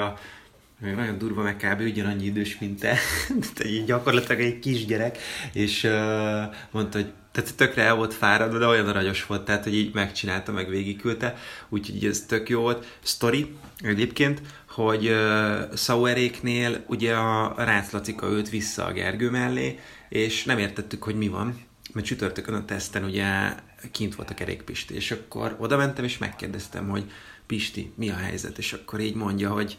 [0.91, 1.81] a nagyon durva, meg kb.
[1.81, 2.97] ugyanannyi idős, mint te.
[3.55, 5.19] Tehát gyakorlatilag egy kisgyerek,
[5.53, 9.75] és uh, mondta, hogy tehát tökre el volt fáradva, de olyan aranyos volt, tehát hogy
[9.75, 11.37] így megcsinálta, meg végigküldte,
[11.69, 12.99] úgyhogy ez tök jó volt.
[13.03, 20.45] Story egyébként, hogy uh, Saueréknél ugye a Rácz Lacika őt vissza a Gergő mellé, és
[20.45, 21.61] nem értettük, hogy mi van,
[21.93, 23.55] mert csütörtökön a teszten ugye
[23.91, 27.05] kint volt a kerékpisti, és akkor oda mentem, és megkérdeztem, hogy
[27.47, 28.59] Pisti, mi a helyzet?
[28.59, 29.77] És akkor így mondja, hogy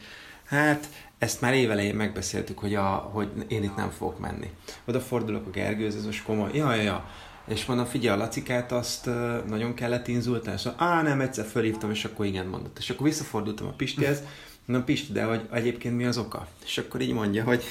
[0.53, 4.51] hát ezt már évelején megbeszéltük, hogy, a, hogy én itt nem fogok menni.
[4.85, 6.49] Oda fordulok a Gergőz, ez most komoly.
[6.53, 7.09] Ja, ja, ja.
[7.47, 9.09] És mondom, figyelj, a Lacikát azt
[9.47, 12.77] nagyon kellett inzultálni, és á, nem, egyszer fölhívtam, és akkor igen mondott.
[12.77, 14.23] És akkor visszafordultam a Pistihez,
[14.65, 16.47] mondom, Pisti, de hogy egyébként mi az oka?
[16.65, 17.63] És akkor így mondja, hogy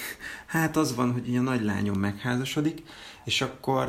[0.46, 2.82] hát az van, hogy a nagy lányom megházasodik,
[3.24, 3.88] és akkor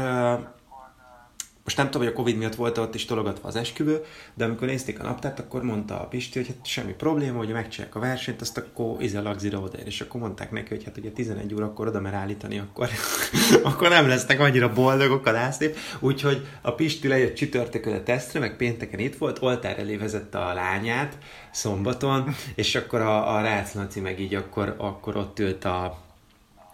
[1.64, 4.68] most nem tudom, hogy a Covid miatt volt ott is tologatva az esküvő, de amikor
[4.68, 8.42] nézték a naptárt, akkor mondta a Pisti, hogy hát semmi probléma, hogy megcsinálják a versenyt,
[8.42, 12.02] azt akkor ize lagzira oda és akkor mondták neki, hogy hát ugye 11 órakor oda
[12.02, 12.90] mer állítani, akkor,
[13.64, 15.78] akkor nem lesznek annyira boldogok a lászlép.
[16.00, 20.54] Úgyhogy a Pisti lejött csütörtökön a tesztre, meg pénteken itt volt, oltár elé vezette a
[20.54, 21.18] lányát
[21.52, 26.02] szombaton, és akkor a, a Rácz Laci meg így akkor, akkor ott ült a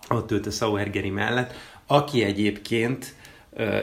[0.10, 1.54] ott ült a Sauergeri mellett,
[1.88, 3.14] aki egyébként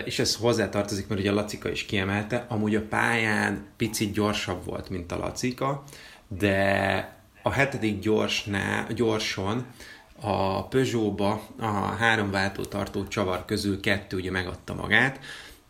[0.04, 4.88] és ez hozzátartozik, mert ugye a Lacika is kiemelte, amúgy a pályán picit gyorsabb volt,
[4.88, 5.82] mint a Lacika,
[6.28, 9.66] de a hetedik gyorsnál, gyorson
[10.20, 11.66] a Peugeot-ba a
[11.98, 15.20] három váltótartó csavar közül kettő ugye megadta magát,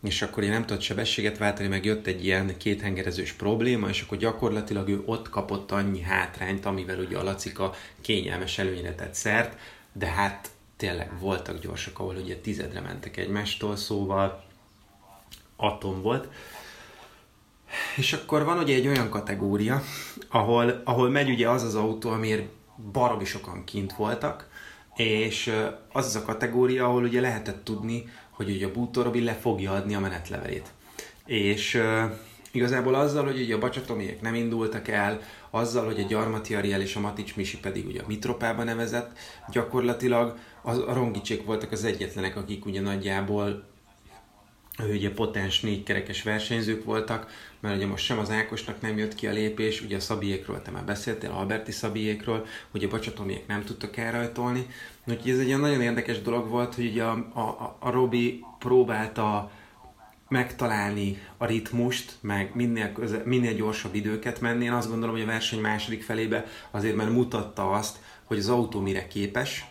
[0.03, 4.17] és akkor én nem tudott sebességet váltani, meg jött egy ilyen kéthengerezős probléma, és akkor
[4.17, 9.57] gyakorlatilag ő ott kapott annyi hátrányt, amivel ugye a Lacika kényelmes előnyre tett szert,
[9.93, 14.43] de hát tényleg voltak gyorsak, ahol ugye tizedre mentek egymástól, szóval
[15.55, 16.27] atom volt.
[17.95, 19.81] És akkor van ugye egy olyan kategória,
[20.29, 22.47] ahol, ahol megy ugye az az autó, amiért
[22.91, 24.49] baromi sokan kint voltak,
[24.95, 25.53] és
[25.91, 29.95] az az a kategória, ahol ugye lehetett tudni, hogy ugye a Bútorobi le fogja adni
[29.95, 30.71] a menetlevelét.
[31.25, 31.81] És
[32.57, 36.95] Igazából azzal, hogy ugye a bacsatomiek nem indultak el, azzal, hogy a Gyarmati Ariel és
[36.95, 39.17] a Matics Misi pedig ugye a Mitropába nevezett,
[39.51, 43.63] gyakorlatilag az, a Rongicsék voltak az egyetlenek, akik ugye nagyjából
[44.89, 49.31] ugye potens négykerekes versenyzők voltak, mert ugye most sem az Ákosnak nem jött ki a
[49.31, 54.65] lépés, ugye a Szabiékról te már beszéltél, Alberti Szabiékról, hogy a bacsatomiek nem tudtak elrajtolni.
[55.07, 59.51] Úgyhogy ez egy olyan nagyon érdekes dolog volt, hogy ugye a, a, a Robi próbálta
[60.29, 64.63] megtalálni a ritmust, meg minél, köze, minél gyorsabb időket menni.
[64.63, 68.79] Én azt gondolom, hogy a verseny második felébe azért már mutatta azt, hogy az autó
[68.79, 69.65] mire képes,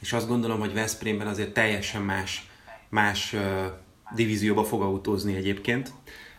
[0.00, 2.48] és azt gondolom, hogy Veszprémben azért teljesen más,
[2.88, 3.40] más uh,
[4.14, 5.92] divízióba fog autózni egyébként,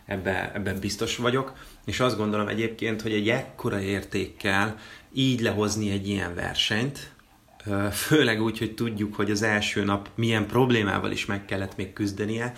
[0.06, 1.52] ebben ebbe biztos vagyok,
[1.84, 4.78] és azt gondolom egyébként, hogy egy ekkora értékkel
[5.12, 7.12] így lehozni egy ilyen versenyt,
[7.92, 12.52] főleg úgy, hogy tudjuk, hogy az első nap milyen problémával is meg kellett még küzdenie,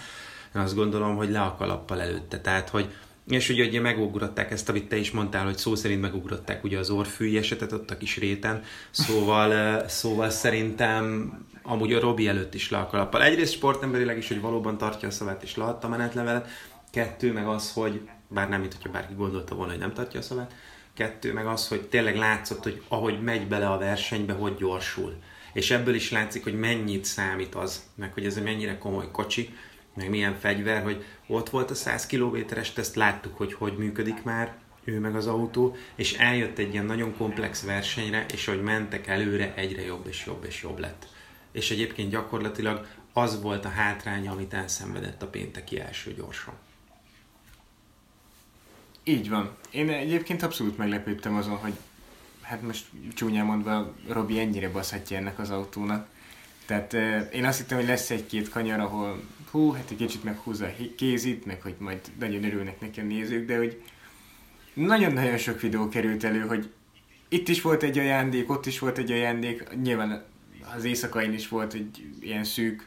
[0.54, 2.40] én azt gondolom, hogy le a kalappal előtte.
[2.40, 2.94] Tehát, hogy
[3.28, 6.90] és ugye, ugye megugrották ezt, amit te is mondtál, hogy szó szerint megugrották ugye az
[6.90, 12.78] orfűi esetet ott a kis réten, szóval, szóval szerintem amúgy a Robi előtt is le
[12.78, 13.22] a kalappal.
[13.22, 16.48] Egyrészt sportemberileg is, hogy valóban tartja a szavát és leadta menetlevelet,
[16.90, 20.22] kettő meg az, hogy bár nem, mint hogyha bárki gondolta volna, hogy nem tartja a
[20.22, 20.54] szavát,
[20.94, 25.14] kettő meg az, hogy tényleg látszott, hogy ahogy megy bele a versenybe, hogy gyorsul.
[25.52, 29.54] És ebből is látszik, hogy mennyit számít az, meg hogy ez mennyire komoly kocsi,
[29.94, 34.54] meg milyen fegyver, hogy ott volt a 100 kilométeres teszt, láttuk, hogy hogy működik már,
[34.84, 39.54] ő meg az autó, és eljött egy ilyen nagyon komplex versenyre, és hogy mentek előre,
[39.54, 41.08] egyre jobb és jobb és jobb lett.
[41.52, 46.54] És egyébként gyakorlatilag az volt a hátránya, amit elszenvedett a pénteki első gyorsan.
[49.04, 49.56] Így van.
[49.70, 51.72] Én egyébként abszolút meglepődtem azon, hogy
[52.40, 56.08] hát most csúnyán mondva Robi ennyire baszhatja ennek az autónak.
[56.66, 60.66] Tehát euh, én azt hittem, hogy lesz egy-két kanyar, ahol hú, hát egy kicsit meghúzza
[60.66, 63.82] a kézit, meg hogy majd nagyon örülnek neki a nézők, de hogy
[64.74, 66.70] nagyon-nagyon sok videó került elő, hogy
[67.28, 70.24] itt is volt egy ajándék, ott is volt egy ajándék, nyilván
[70.76, 72.86] az éjszakain is volt egy ilyen szűk,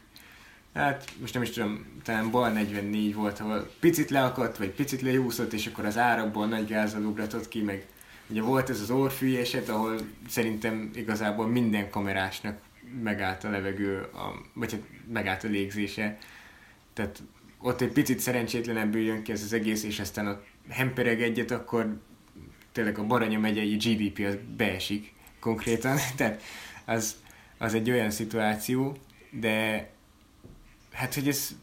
[0.74, 5.52] hát most nem is tudom, talán bal 44 volt, ahol picit leakadt, vagy picit lejúszott,
[5.52, 7.86] és akkor az árabból nagy gázzal ugratott ki, meg
[8.28, 9.96] ugye volt ez az orfű eset, ahol
[10.28, 12.58] szerintem igazából minden kamerásnak
[13.02, 16.18] megállt a levegő, a, vagy hát megállt a légzése,
[16.96, 17.22] tehát
[17.58, 21.96] ott egy picit szerencsétlenebbül jön ki ez az egész, és aztán ott hempereg egyet, akkor
[22.72, 26.42] tényleg a Baranya megyei GDP az beesik konkrétan, tehát
[26.84, 27.16] az,
[27.58, 28.96] az egy olyan szituáció,
[29.30, 29.88] de
[30.92, 31.56] hát, hogy ez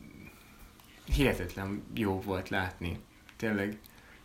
[1.06, 3.00] hihetetlen jó volt látni,
[3.38, 3.78] tényleg.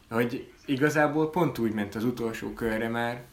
[0.09, 3.25] Hogy igazából pont úgy ment az utolsó körre már,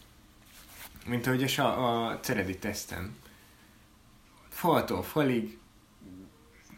[1.06, 3.16] mint ahogy a, a Ceredi tesztem.
[4.50, 5.58] Faltól falig,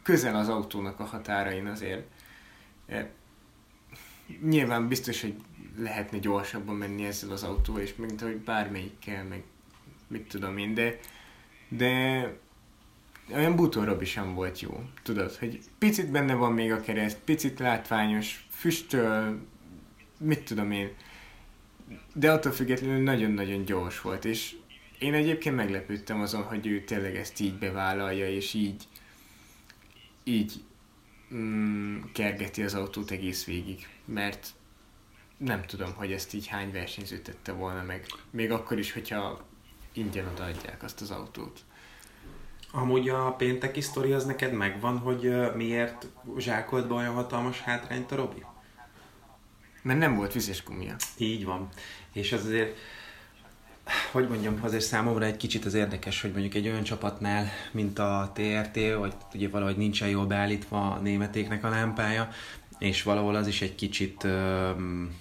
[0.07, 2.07] közel az autónak a határain azért.
[2.87, 3.09] E,
[4.41, 5.35] nyilván biztos, hogy
[5.77, 9.43] lehetne gyorsabban menni ezzel az autóval, és mint ahogy bármelyikkel, meg
[10.07, 10.99] mit tudom én, de,
[11.67, 12.23] de
[13.33, 14.83] olyan bútorrobi sem volt jó.
[15.03, 19.39] Tudod, hogy picit benne van még a kereszt, picit látványos, füstöl,
[20.19, 20.89] mit tudom én.
[22.13, 24.55] De attól függetlenül nagyon-nagyon gyors volt, és
[24.99, 28.87] én egyébként meglepődtem azon, hogy ő tényleg ezt így bevállalja, és így
[30.27, 30.63] így
[31.33, 34.53] mm, kergeti az autót egész végig, mert
[35.37, 38.05] nem tudom, hogy ezt így hány versenyző tette volna meg.
[38.29, 39.45] Még akkor is, hogyha
[39.93, 41.59] ingyen odaadják azt az autót.
[42.71, 48.15] Amúgy a pénteki sztori az neked megvan, hogy miért zsákolt be olyan hatalmas hátrányt a
[48.15, 48.45] Robi?
[49.81, 50.95] Mert nem volt vizes gumia.
[51.17, 51.69] Így van.
[52.13, 52.77] És az azért,
[54.11, 58.31] hogy mondjam, azért számomra egy kicsit az érdekes, hogy mondjuk egy olyan csapatnál, mint a
[58.33, 62.29] TRT, vagy ugye valahogy nincsen jól beállítva a németéknek a lámpája,
[62.79, 65.15] és valahol az is egy kicsit um,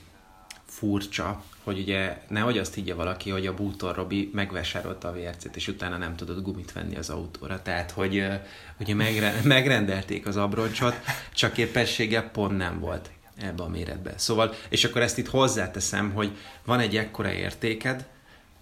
[0.67, 5.69] furcsa, hogy ugye nehogy azt higgye valaki, hogy a Bútor Robi megvásárolta a VRC-t, és
[5.69, 7.63] utána nem tudott gumit venni az autóra.
[7.63, 8.27] Tehát, hogy
[8.81, 11.01] ugye megre- megrendelték az abroncsot,
[11.35, 14.13] csak éppessége pont nem volt ebbe a méretbe.
[14.17, 18.07] Szóval, és akkor ezt itt hozzáteszem, hogy van egy ekkora értéked,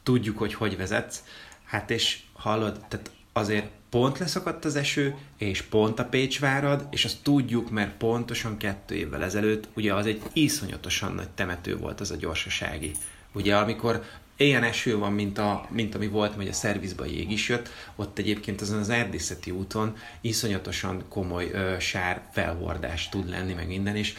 [0.04, 1.24] tudjuk, hogy hogy vezetsz,
[1.64, 7.04] hát és hallod, tehát azért pont leszakadt az eső, és pont a Pécs várad, és
[7.04, 12.10] azt tudjuk, mert pontosan kettő évvel ezelőtt, ugye az egy iszonyatosan nagy temető volt az
[12.10, 12.92] a gyorsasági.
[13.32, 14.02] Ugye amikor
[14.36, 18.18] ilyen eső van, mint, a, mint ami volt, hogy a szervizba jég is jött, ott
[18.18, 24.14] egyébként azon az erdészeti úton iszonyatosan komoly ö, sár felhordás tud lenni, meg minden, és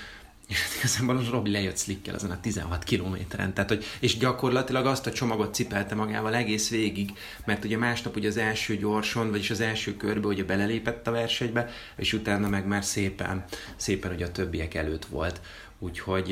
[0.78, 3.54] igazából az Robi lejött slickkel azon a 16 kilométeren.
[3.54, 7.12] Tehát, hogy, és gyakorlatilag azt a csomagot cipelte magával egész végig,
[7.46, 11.70] mert ugye másnap ugye az első gyorson, vagyis az első körbe ugye belelépett a versenybe,
[11.98, 13.44] és utána meg már szépen,
[13.76, 15.42] szépen ugye a többiek előtt volt.
[15.80, 16.30] Úgyhogy,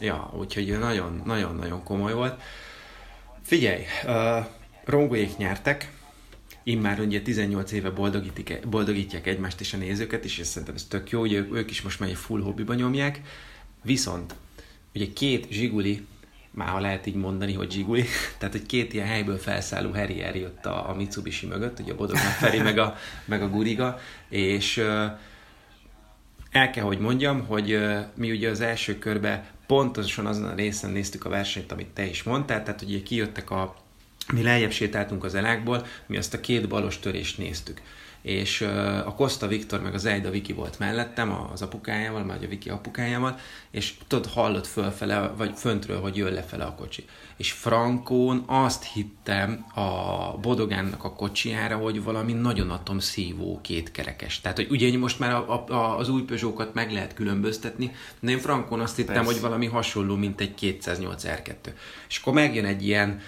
[0.00, 0.78] ja, úgyhogy
[1.24, 2.42] nagyon-nagyon komoly volt.
[3.42, 4.46] Figyelj, uh,
[4.84, 5.92] rongóék nyertek,
[6.62, 7.90] immár ugye 18 éve
[8.64, 12.08] boldogítják egymást és a nézőket, és szerintem ez tök jó, hogy ők is most már
[12.08, 13.20] egy full hobbiba nyomják.
[13.82, 14.34] Viszont
[14.94, 16.06] ugye két zsiguli,
[16.50, 18.04] már ha lehet így mondani, hogy zsiguli,
[18.38, 22.32] tehát hogy két ilyen helyből felszálló Harrier jött a, a Mitsubishi mögött, ugye a Bodognál
[22.32, 24.76] Feri meg a, meg a Guriga, és
[26.50, 27.78] el kell, hogy mondjam, hogy
[28.14, 32.22] mi ugye az első körben pontosan azon a részen néztük a versenyt, amit te is
[32.22, 33.76] mondtál, tehát ugye kijöttek a
[34.32, 37.80] mi lejjebb sétáltunk az elákból, mi azt a két balos törést néztük.
[38.22, 38.60] És
[39.04, 43.38] a Costa Viktor meg az Eida Viki volt mellettem, az apukájával, vagy a Viki apukájával,
[43.70, 47.04] és tudod, hallott fölfele, vagy föntről, hogy jön lefele a kocsi.
[47.36, 54.40] És Frankón azt hittem a Bodogánnak a kocsiára, hogy valami nagyon atomszívó kétkerekes.
[54.40, 58.38] Tehát, hogy ugye most már a, a, az új Peugeot-kat meg lehet különböztetni, de én
[58.38, 59.32] Frankón azt hittem, Persze.
[59.32, 61.72] hogy valami hasonló, mint egy 208 R2.
[62.08, 63.20] És akkor megjön egy ilyen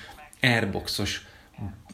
[0.43, 1.27] airboxos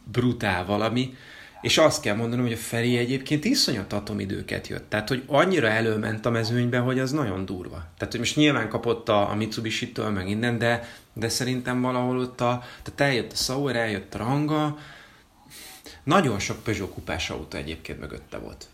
[0.05, 1.17] brutál valami,
[1.61, 4.91] és azt kell mondanom, hogy a Feri egyébként iszonyat atomidőket jött.
[4.91, 7.85] Tehát, hogy annyira előment a mezőnybe, hogy az nagyon durva.
[7.97, 12.41] Tehát, hogy most nyilván kapott a, a Mitsubishi-től, meg innen, de, de szerintem valahol ott
[12.41, 14.79] a, tehát eljött a Sauer, eljött a Ranga,
[16.03, 18.67] nagyon sok Peugeot kupás autó egyébként mögötte volt.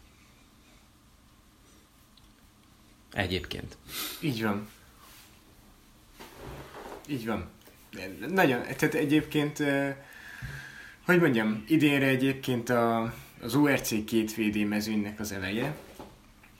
[3.13, 3.77] Egyébként.
[4.21, 4.69] Így van.
[7.09, 7.49] Így van.
[8.29, 9.63] Nagyon, tehát egyébként,
[11.05, 15.77] hogy mondjam, idénre egyébként a, az URC két VD mezőnynek az eleje,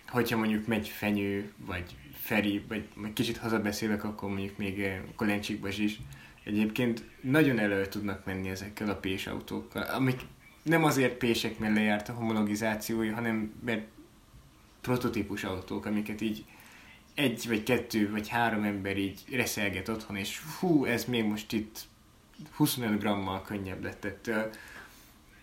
[0.09, 6.01] hogyha mondjuk megy Fenyő, vagy Feri, vagy kicsit hazabeszélek, akkor mondjuk még Kolencsik is,
[6.45, 10.21] egyébként nagyon elő tudnak menni ezekkel a pés autókkal, amik
[10.63, 13.87] nem azért pések, mert lejárt a homologizációja, hanem mert
[14.81, 16.45] prototípus autók, amiket így
[17.15, 21.79] egy, vagy kettő, vagy három ember így reszelget otthon, és hú, ez még most itt
[22.51, 24.51] 25 grammal könnyebb lett ettől.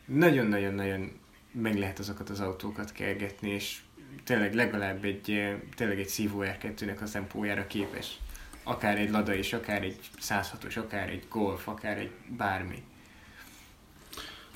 [0.05, 1.19] Nagyon-nagyon-nagyon
[1.51, 3.79] meg lehet azokat az autókat kergetni, és
[4.23, 8.17] tényleg legalább egy, tényleg egy szívó R2-nek a tempójára képes.
[8.63, 12.83] Akár egy Lada is, akár egy 106-os, akár egy Golf, akár egy bármi.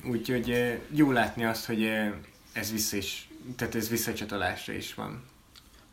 [0.04, 1.84] Úgyhogy jó látni azt, hogy
[2.52, 5.24] ez vissza is, tehát ez visszacsatolásra is van.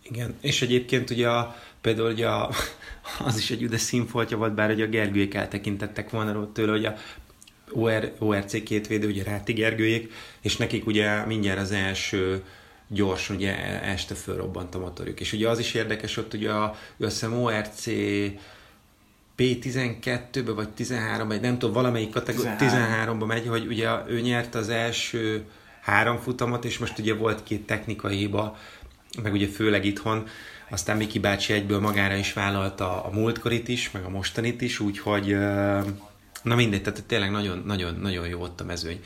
[0.04, 2.50] Igen, és egyébként ugye a, például ugye a,
[3.27, 6.96] az is egy üde színfoltja volt, bár ugye a Gergőjék eltekintettek volna tőle, hogy a
[7.71, 10.12] OR, ORC két védő, ugye Ráti Gergőjék,
[10.42, 12.44] és nekik ugye mindjárt az első
[12.88, 15.19] gyors, ugye este fölrobbant a motorjuk.
[15.19, 16.63] És ugye az is érdekes, ott ugye a,
[17.00, 17.84] azt hiszem ORC
[19.38, 23.19] P12-be vagy 13-ba, nem tudom, valamelyik kategória 13.
[23.19, 25.46] 13-ba megy, hogy ugye ő nyert az első
[25.82, 28.58] három futamot, és most ugye volt két technikai hiba,
[29.22, 30.28] meg ugye főleg itthon,
[30.70, 35.38] aztán Miki bácsi egyből magára is vállalta a múltkorit is, meg a mostanit is, úgyhogy
[36.44, 39.04] na mindegy, tehát tényleg nagyon, nagyon, nagyon jó ott a mezőny.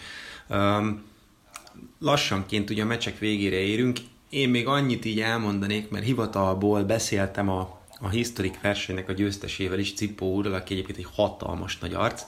[1.99, 3.99] Lassanként ugye a meccsek végére érünk,
[4.29, 9.93] én még annyit így elmondanék, mert hivatalból beszéltem a, a historik versenynek a győztesével is,
[9.93, 12.23] Cipó úrral, aki egyébként egy hatalmas nagy arc,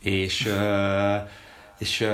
[0.00, 0.52] és,
[1.78, 2.06] és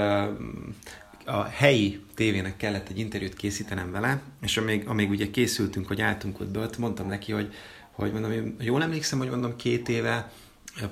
[1.24, 6.40] a helyi tévének kellett egy interjút készítenem vele, és amíg, amíg ugye készültünk, hogy álltunk
[6.40, 7.54] ott be, mondtam neki, hogy,
[7.92, 10.32] hogy mondom, én jól emlékszem, hogy mondom két éve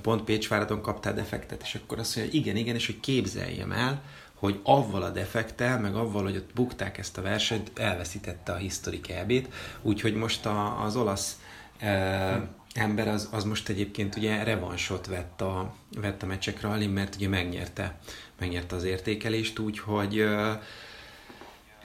[0.03, 4.03] pont Pécsváradon kaptál defektet, és akkor azt mondja, hogy igen, igen, és hogy képzeljem el,
[4.35, 9.11] hogy avval a defektel, meg avval, hogy ott bukták ezt a versenyt, elveszítette a historik
[9.11, 9.49] elbét,
[9.83, 11.41] úgyhogy most a, az olasz
[11.79, 17.15] e, ember az, az most egyébként ugye revansot vett a, vett a meccsek rally, mert
[17.15, 17.99] ugye megnyerte,
[18.39, 20.15] megnyerte az értékelést, úgyhogy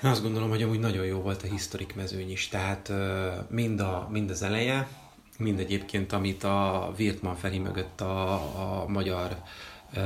[0.03, 2.91] én azt gondolom, hogy amúgy nagyon jó volt a historik mezőny is, tehát
[3.49, 4.87] mind, a, mind az eleje,
[5.37, 8.33] mind egyébként, amit a Wirtman Feri mögött a,
[8.81, 9.35] a magyar
[9.93, 10.01] e,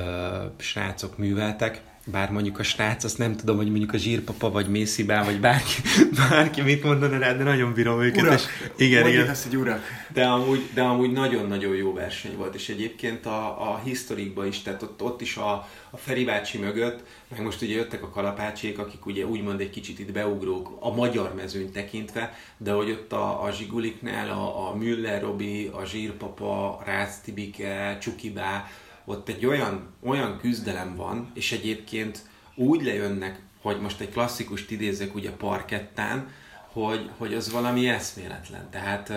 [0.58, 5.24] srácok műveltek, bár mondjuk a srác, azt nem tudom, hogy mondjuk a zsírpapa, vagy Mészibá,
[5.24, 5.82] vagy bárki,
[6.30, 8.22] bárki mit mondana rá, de nagyon bírom őket.
[8.22, 8.46] Urak, és
[8.86, 9.30] igen, igen.
[9.30, 9.84] ezt, hogy urak.
[10.14, 14.82] De amúgy, de amúgy nagyon-nagyon jó verseny volt, és egyébként a, a historikban is, tehát
[14.82, 19.06] ott, ott is a, a Feri bácsi mögött, meg most ugye jöttek a kalapácsék, akik
[19.06, 23.52] ugye úgymond egy kicsit itt beugrók a magyar mezőn tekintve, de hogy ott a, a
[23.52, 28.68] Zsiguliknál a, a Müller Robi, a Zsírpapa, Rácz Tibike, Csukibá,
[29.10, 32.20] ott egy olyan, olyan küzdelem van, és egyébként
[32.56, 36.28] úgy lejönnek, hogy most egy klasszikust idézek ugye parkettán,
[36.72, 38.70] hogy, hogy az valami eszméletlen.
[38.70, 39.14] Tehát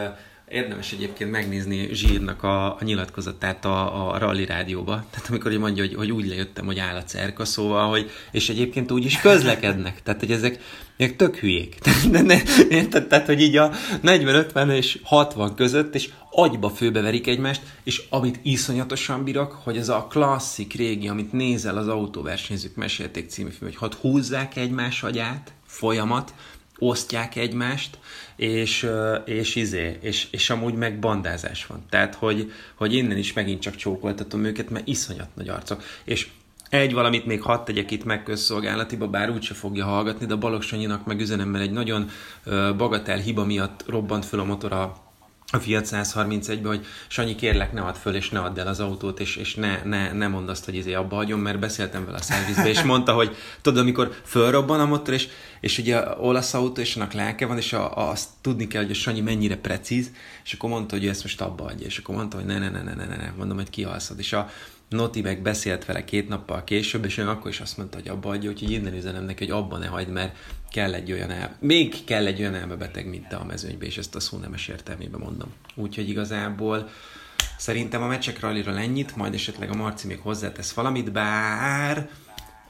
[0.53, 5.05] Érdemes egyébként megnézni Zsírnak a, a nyilatkozatát a, a Rally rádióba.
[5.11, 8.91] Tehát amikor mondja, hogy, hogy úgy lejöttem, hogy áll a cerka, szóval, hogy, és egyébként
[8.91, 10.03] úgy is közlekednek.
[10.03, 10.61] Tehát, hogy ezek,
[10.97, 11.75] ezek tök hülyék.
[11.83, 12.37] Tehát, ne,
[12.69, 13.07] érted?
[13.07, 13.71] Tehát, hogy így a
[14.03, 20.07] 40-50 és 60 között, és agyba főbeverik egymást, és amit iszonyatosan bírok, hogy ez a
[20.11, 26.35] klasszik régi, amit nézel az autóversenyzők mesélték című film, hogy hadd húzzák egymás agyát, folyamat,
[26.83, 27.99] osztják egymást,
[28.37, 28.89] és,
[29.24, 31.85] és izé, és, és amúgy meg bandázás van.
[31.91, 35.83] Tehát, hogy, hogy innen is megint csak csókoltatom őket, mert iszonyat nagy arcok.
[36.05, 36.28] És
[36.68, 41.07] egy valamit még hadd tegyek itt meg közszolgálatiba, bár úgyse fogja hallgatni, de Balogh Sanyinak
[41.07, 42.11] meg üzenem, mert egy nagyon
[42.76, 45.12] bagatel hiba miatt robbant föl a motor a
[45.53, 49.21] a Fiat 131-be, hogy Sanyi, kérlek, ne add föl, és ne add el az autót,
[49.21, 52.23] és, és ne, ne, ne mondd azt, hogy izé abba hagyom, mert beszéltem vele a
[52.23, 55.29] szervizbe, és mondta, hogy tudod, amikor fölrobban a motor, és,
[55.61, 58.91] és ugye olasz autó, és annak lelke van, és a, a, azt tudni kell, hogy
[58.91, 60.11] a Sanyi mennyire precíz,
[60.45, 62.71] és akkor mondta, hogy ő ezt most abba adja, és akkor mondta, hogy ne, ne,
[62.71, 63.33] ne, ne, ne, ne, ne.
[63.37, 64.19] mondom, hogy kialszod.
[64.19, 64.51] És a,
[64.89, 68.31] Noti meg beszélt vele két nappal később, és ő akkor is azt mondta, hogy abba
[68.31, 70.37] adja, úgyhogy innen üzenem neki, hogy abba ne hagyd, mert
[70.73, 74.14] kell egy olyan el, még kell egy olyan elmebeteg, mint te a mezőnybe, és ezt
[74.14, 75.53] a szó nemes értelmében mondom.
[75.75, 76.89] Úgyhogy igazából
[77.59, 82.09] szerintem a meccsek ralliról ennyit, majd esetleg a Marci még hozzátesz valamit, bár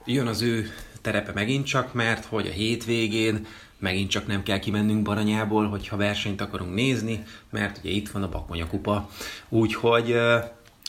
[0.04, 3.46] jön az ő terepe megint csak, mert hogy a hétvégén
[3.78, 8.28] megint csak nem kell kimennünk Baranyából, hogyha versenyt akarunk nézni, mert ugye itt van a
[8.28, 9.10] Bakonya kupa.
[9.48, 10.16] Úgyhogy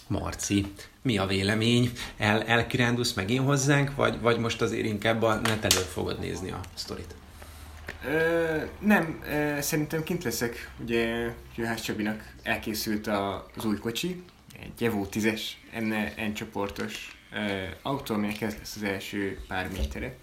[0.07, 0.65] Marci,
[1.03, 1.91] mi a vélemény?
[2.17, 6.59] El, elkirándulsz megint hozzánk, vagy, vagy most azért inkább a net elől fogod nézni a
[6.73, 7.15] sztorit?
[8.05, 10.71] Ö, nem, ö, szerintem kint leszek.
[10.79, 13.07] Ugye Juhász Csabinak elkészült
[13.55, 14.23] az új kocsi,
[14.59, 15.41] egy Evo 10-es,
[15.73, 17.17] enne N csoportos
[17.81, 20.15] autó, aminek ez lesz az első pár métere.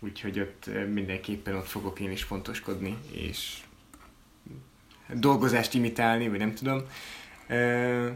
[0.00, 3.56] Úgyhogy ott mindenképpen ott fogok én is fontoskodni, és
[5.14, 6.82] dolgozást imitálni, vagy nem tudom.
[7.48, 8.08] Ö,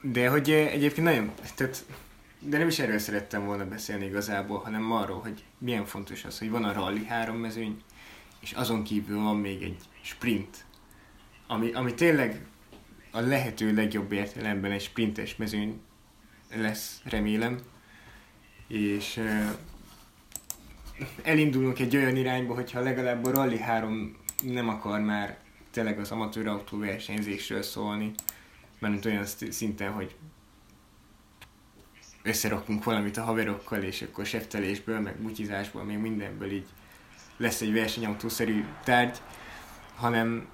[0.00, 1.84] de hogy eh, egyébként nagyon, tehát,
[2.38, 6.50] de nem is erről szerettem volna beszélni igazából, hanem arról, hogy milyen fontos az, hogy
[6.50, 7.82] van a rally három mezőny,
[8.40, 10.64] és azon kívül van még egy sprint,
[11.46, 12.46] ami, ami tényleg
[13.10, 15.80] a lehető legjobb értelemben egy sprintes mezőny
[16.54, 17.58] lesz, remélem.
[18.68, 19.50] És uh,
[21.22, 25.38] elindulunk egy olyan irányba, hogyha legalább a Rally 3 nem akar már
[25.70, 28.12] tényleg az amatőr autóversenyzésről szólni,
[28.80, 30.16] mert olyan szinten, hogy
[32.22, 36.66] összerakunk valamit a haverokkal, és akkor seftelésből, meg butyizásból, még mindenből így
[37.36, 39.18] lesz egy versenyautószerű tárgy,
[39.94, 40.48] hanem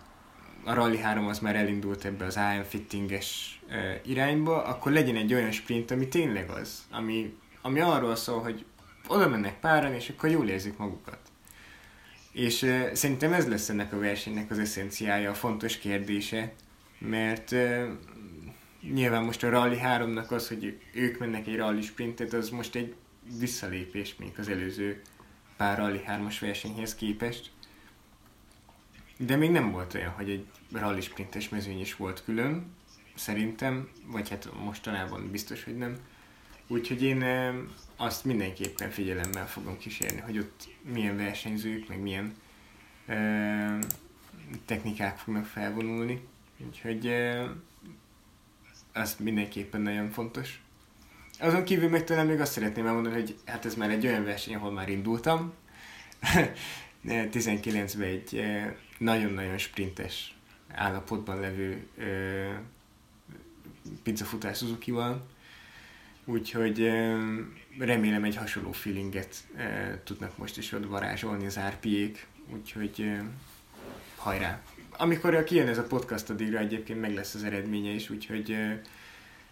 [0.64, 5.34] a Rally 3 az már elindult ebbe az AM fittinges e, irányba, akkor legyen egy
[5.34, 8.64] olyan sprint, ami tényleg az, ami, ami arról szól, hogy
[9.08, 11.18] oda mennek páran, és akkor jól érzik magukat.
[12.32, 16.52] És e, szerintem ez lesz ennek a versenynek az eszenciája, a fontos kérdése,
[16.98, 17.88] mert uh,
[18.80, 22.94] nyilván most a Rally 3-nak az, hogy ők mennek egy rally sprintet, az most egy
[23.38, 25.02] visszalépés még az előző
[25.56, 27.50] pár Rally 3-as versenyhez képest.
[29.18, 32.74] De még nem volt olyan, hogy egy rally sprintes mezőny is volt külön,
[33.14, 35.96] szerintem, vagy hát mostanában biztos, hogy nem.
[36.66, 37.24] Úgyhogy én
[37.96, 42.34] azt mindenképpen figyelemmel fogom kísérni, hogy ott milyen versenyzők, meg milyen
[43.06, 43.14] ö,
[44.64, 46.26] technikák fognak felvonulni.
[46.66, 47.06] Úgyhogy
[48.96, 50.60] az mindenképpen nagyon fontos.
[51.38, 54.54] Azon kívül meg talán még azt szeretném elmondani, hogy hát ez már egy olyan verseny,
[54.54, 55.52] ahol már indultam.
[57.06, 58.42] 19-ben egy
[58.98, 60.34] nagyon-nagyon sprintes
[60.74, 61.86] állapotban levő
[64.02, 65.26] pizzafutás Suzuki-val,
[66.24, 66.78] úgyhogy
[67.78, 69.36] remélem egy hasonló feelinget
[70.04, 73.18] tudnak most is ott varázsolni az RP-ék, úgyhogy
[74.16, 74.62] hajrá!
[74.98, 78.56] Amikor kijön ez a podcast, addigra egyébként meg lesz az eredménye is, úgyhogy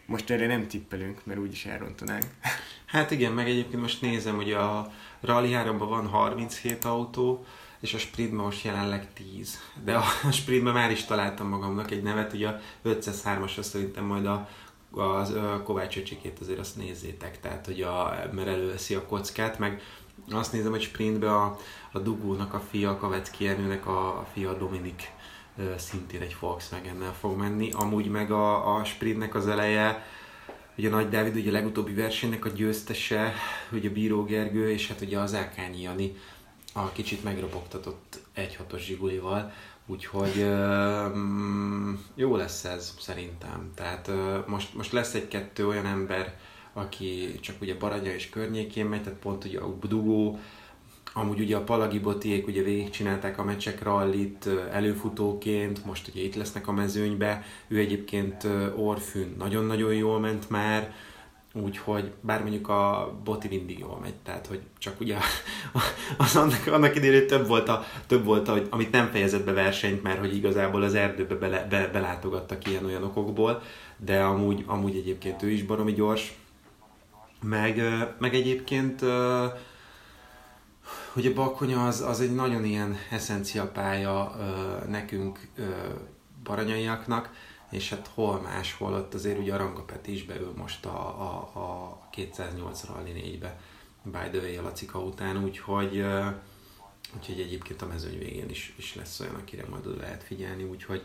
[0.07, 2.25] most erre nem tippelünk, mert úgyis elrontanánk.
[2.85, 7.45] Hát igen, meg egyébként most nézem, hogy a Rally 3 van 37 autó,
[7.81, 9.61] és a sprintben most jelenleg 10.
[9.85, 14.49] De a sprintben már is találtam magamnak egy nevet, ugye a 503-asra szerintem majd a,
[14.91, 19.83] a Kovács öcsikét azért azt nézzétek, tehát hogy a, mert előveszi a kockát, meg
[20.31, 21.59] azt nézem, hogy sprintbe a,
[21.93, 25.13] a Dugónak a fia, a Kavecki Ernőnek a, a fia Dominik
[25.77, 27.71] szintén egy Volkswagen-nel fog menni.
[27.73, 30.07] Amúgy meg a, a sprintnek az eleje,
[30.79, 33.35] ugye Nagy Dávid, ugye a legutóbbi versenynek a győztese,
[33.73, 36.17] ugye Bíró Gergő, és hát ugye az Ákányi Jani
[36.73, 39.53] a kicsit megropogtatott egy hatos zsigulival,
[39.87, 41.19] úgyhogy uh,
[42.15, 43.71] jó lesz ez szerintem.
[43.75, 46.39] Tehát uh, most, most lesz egy-kettő olyan ember,
[46.73, 50.39] aki csak ugye Baranya és környékén megy, tehát pont ugye a Dugó,
[51.17, 56.69] Amúgy ugye a Palagi Botiék ugye végigcsinálták a meccsek rallit előfutóként, most ugye itt lesznek
[56.69, 58.47] a mezőnybe, ő egyébként
[58.77, 60.95] Orfűn nagyon-nagyon jól ment már,
[61.53, 65.17] úgyhogy bár mondjuk a Boti mindig jól megy, tehát hogy csak ugye
[66.19, 70.03] az annak, annak idején több volt, a, több volt a, amit nem fejezett be versenyt,
[70.03, 73.63] mert hogy igazából az erdőbe bele, be, belátogattak ilyen-olyan okokból,
[73.97, 76.35] de amúgy, amúgy egyébként ő is baromi gyors,
[77.43, 77.83] meg,
[78.19, 79.05] meg egyébként
[81.15, 85.63] hogy a Bakonya az, az egy nagyon ilyen eszencia pálya ö, nekünk ö,
[86.43, 87.33] baranyaiaknak,
[87.71, 91.99] és hát hol máshol, ott azért ugye a Rangapeti is beül most a, a, a
[92.11, 93.61] 208 Rally 4-be
[94.03, 96.27] by the way a Lacika után, úgyhogy, ö,
[97.17, 101.03] úgyhogy egyébként a mezőny végén is, is lesz olyan, akire majd oda lehet figyelni, úgyhogy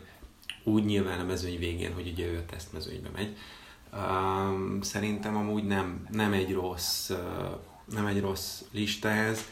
[0.64, 3.36] úgy nyilván a mezőny végén, hogy ugye ő a tesztmezőnybe megy.
[3.92, 7.18] Um, szerintem amúgy nem, nem egy rossz, uh,
[7.84, 9.44] nem egy rossz lista ez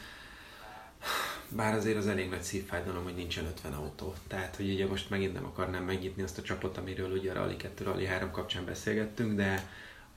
[1.56, 4.14] bár azért az elég nagy szívfájdalom, hogy nincsen 50 autó.
[4.26, 7.56] Tehát, hogy ugye most megint nem akarnám megnyitni azt a csapot, amiről ugye a Rally
[7.56, 9.68] 2, Rally 3 kapcsán beszélgettünk, de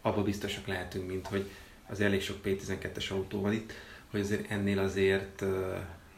[0.02, 1.50] abba biztosak lehetünk, mint hogy
[1.88, 3.74] az elég sok P12-es autó van itt,
[4.10, 5.44] hogy azért ennél azért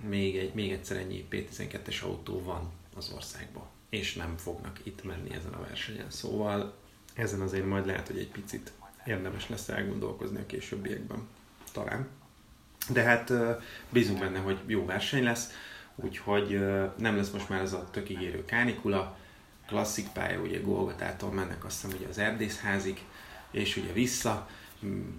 [0.09, 5.33] még, egy, még egyszer ennyi P12-es autó van az országban, és nem fognak itt menni
[5.33, 6.09] ezen a versenyen.
[6.09, 6.73] Szóval
[7.13, 8.71] ezen azért majd lehet, hogy egy picit
[9.05, 11.27] érdemes lesz elgondolkozni a későbbiekben.
[11.71, 12.07] Talán.
[12.89, 13.33] De hát
[13.89, 15.49] bízunk benne, hogy jó verseny lesz,
[15.95, 16.59] úgyhogy
[16.97, 19.17] nem lesz most már ez a tök ígérő kánikula,
[19.67, 23.01] klasszik pálya, ugye Golgotától mennek azt hiszem ugye az Erdészházig,
[23.51, 24.49] és ugye vissza,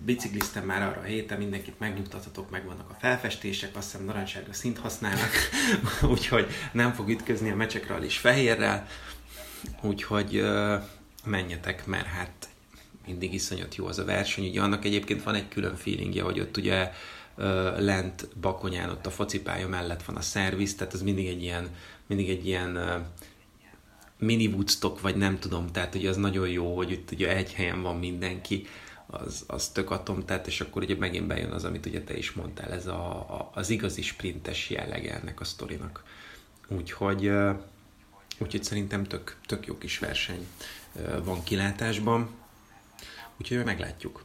[0.04, 5.30] bicikliztem már arra a héten, mindenkit megnyugtathatok, megvannak a felfestések, azt hiszem narancsága szint használnak,
[6.12, 8.86] úgyhogy nem fog ütközni a mecsekről is fehérrel,
[9.80, 10.44] úgyhogy
[11.24, 12.48] menjetek, mert hát
[13.06, 16.56] mindig iszonyat jó az a verseny, ugye annak egyébként van egy külön feelingje, hogy ott
[16.56, 16.92] ugye
[17.78, 21.68] lent Bakonyán, ott a focipálya mellett van a szerviz, tehát ez mindig egy ilyen,
[22.06, 23.04] mindig egy ilyen
[24.18, 27.82] mini Woodstock, vagy nem tudom, tehát ugye az nagyon jó, hogy itt ugye egy helyen
[27.82, 28.66] van mindenki,
[29.06, 32.32] az, az tök atom, tehát és akkor ugye megint bejön az, amit ugye te is
[32.32, 36.02] mondtál, ez a, a, az igazi sprintes jellege ennek a sztorinak.
[36.68, 37.30] Úgyhogy,
[38.38, 40.46] úgyhogy szerintem tök, tök jó kis verseny
[41.24, 42.30] van kilátásban,
[43.36, 44.24] úgyhogy meglátjuk.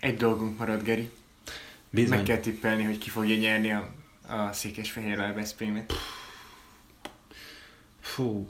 [0.00, 1.10] Egy dolgunk marad, Geri.
[1.94, 2.16] Bizony.
[2.16, 3.94] Meg kell tippelni, hogy ki fogja nyerni a,
[4.28, 5.92] a Székesfehérrel Veszprémet.
[8.00, 8.48] Fú.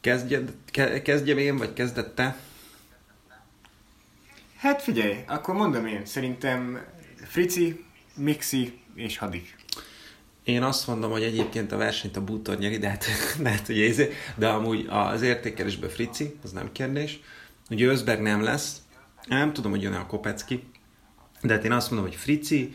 [0.00, 2.36] Kezdjed, ke, kezdjem én, vagy kezdett te?
[4.56, 6.04] Hát figyelj, akkor mondom én.
[6.04, 6.84] Szerintem
[7.24, 9.56] Frici, Mixi és Hadik.
[10.44, 13.04] Én azt mondom, hogy egyébként a versenyt a bútor nyeri, de hát,
[13.42, 17.20] de, hát ugye, izé- de amúgy az értékelésben Frici, az nem kérdés.
[17.70, 18.76] Ugye Özberg nem lesz.
[19.26, 20.62] Nem tudom, hogy jön a Kopecki.
[21.42, 22.74] De hát én azt mondom, hogy Frici,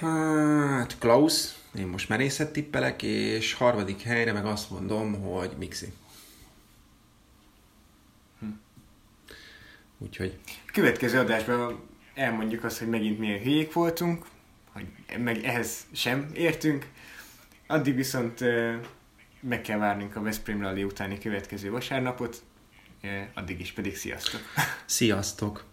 [0.00, 1.48] hát Klaus,
[1.78, 5.92] én most merészet tippelek, és harmadik helyre meg azt mondom, hogy Mixi.
[8.40, 8.46] Hm.
[9.98, 10.38] Úgyhogy...
[10.72, 11.80] Következő adásban
[12.14, 14.26] elmondjuk azt, hogy megint milyen hülyék voltunk,
[14.72, 14.86] hogy
[15.18, 16.86] meg ehhez sem értünk.
[17.66, 18.40] Addig viszont
[19.40, 22.42] meg kell várnunk a Veszprém Rally utáni következő vasárnapot,
[23.34, 24.40] addig is pedig sziasztok!
[24.86, 25.64] Sziasztok!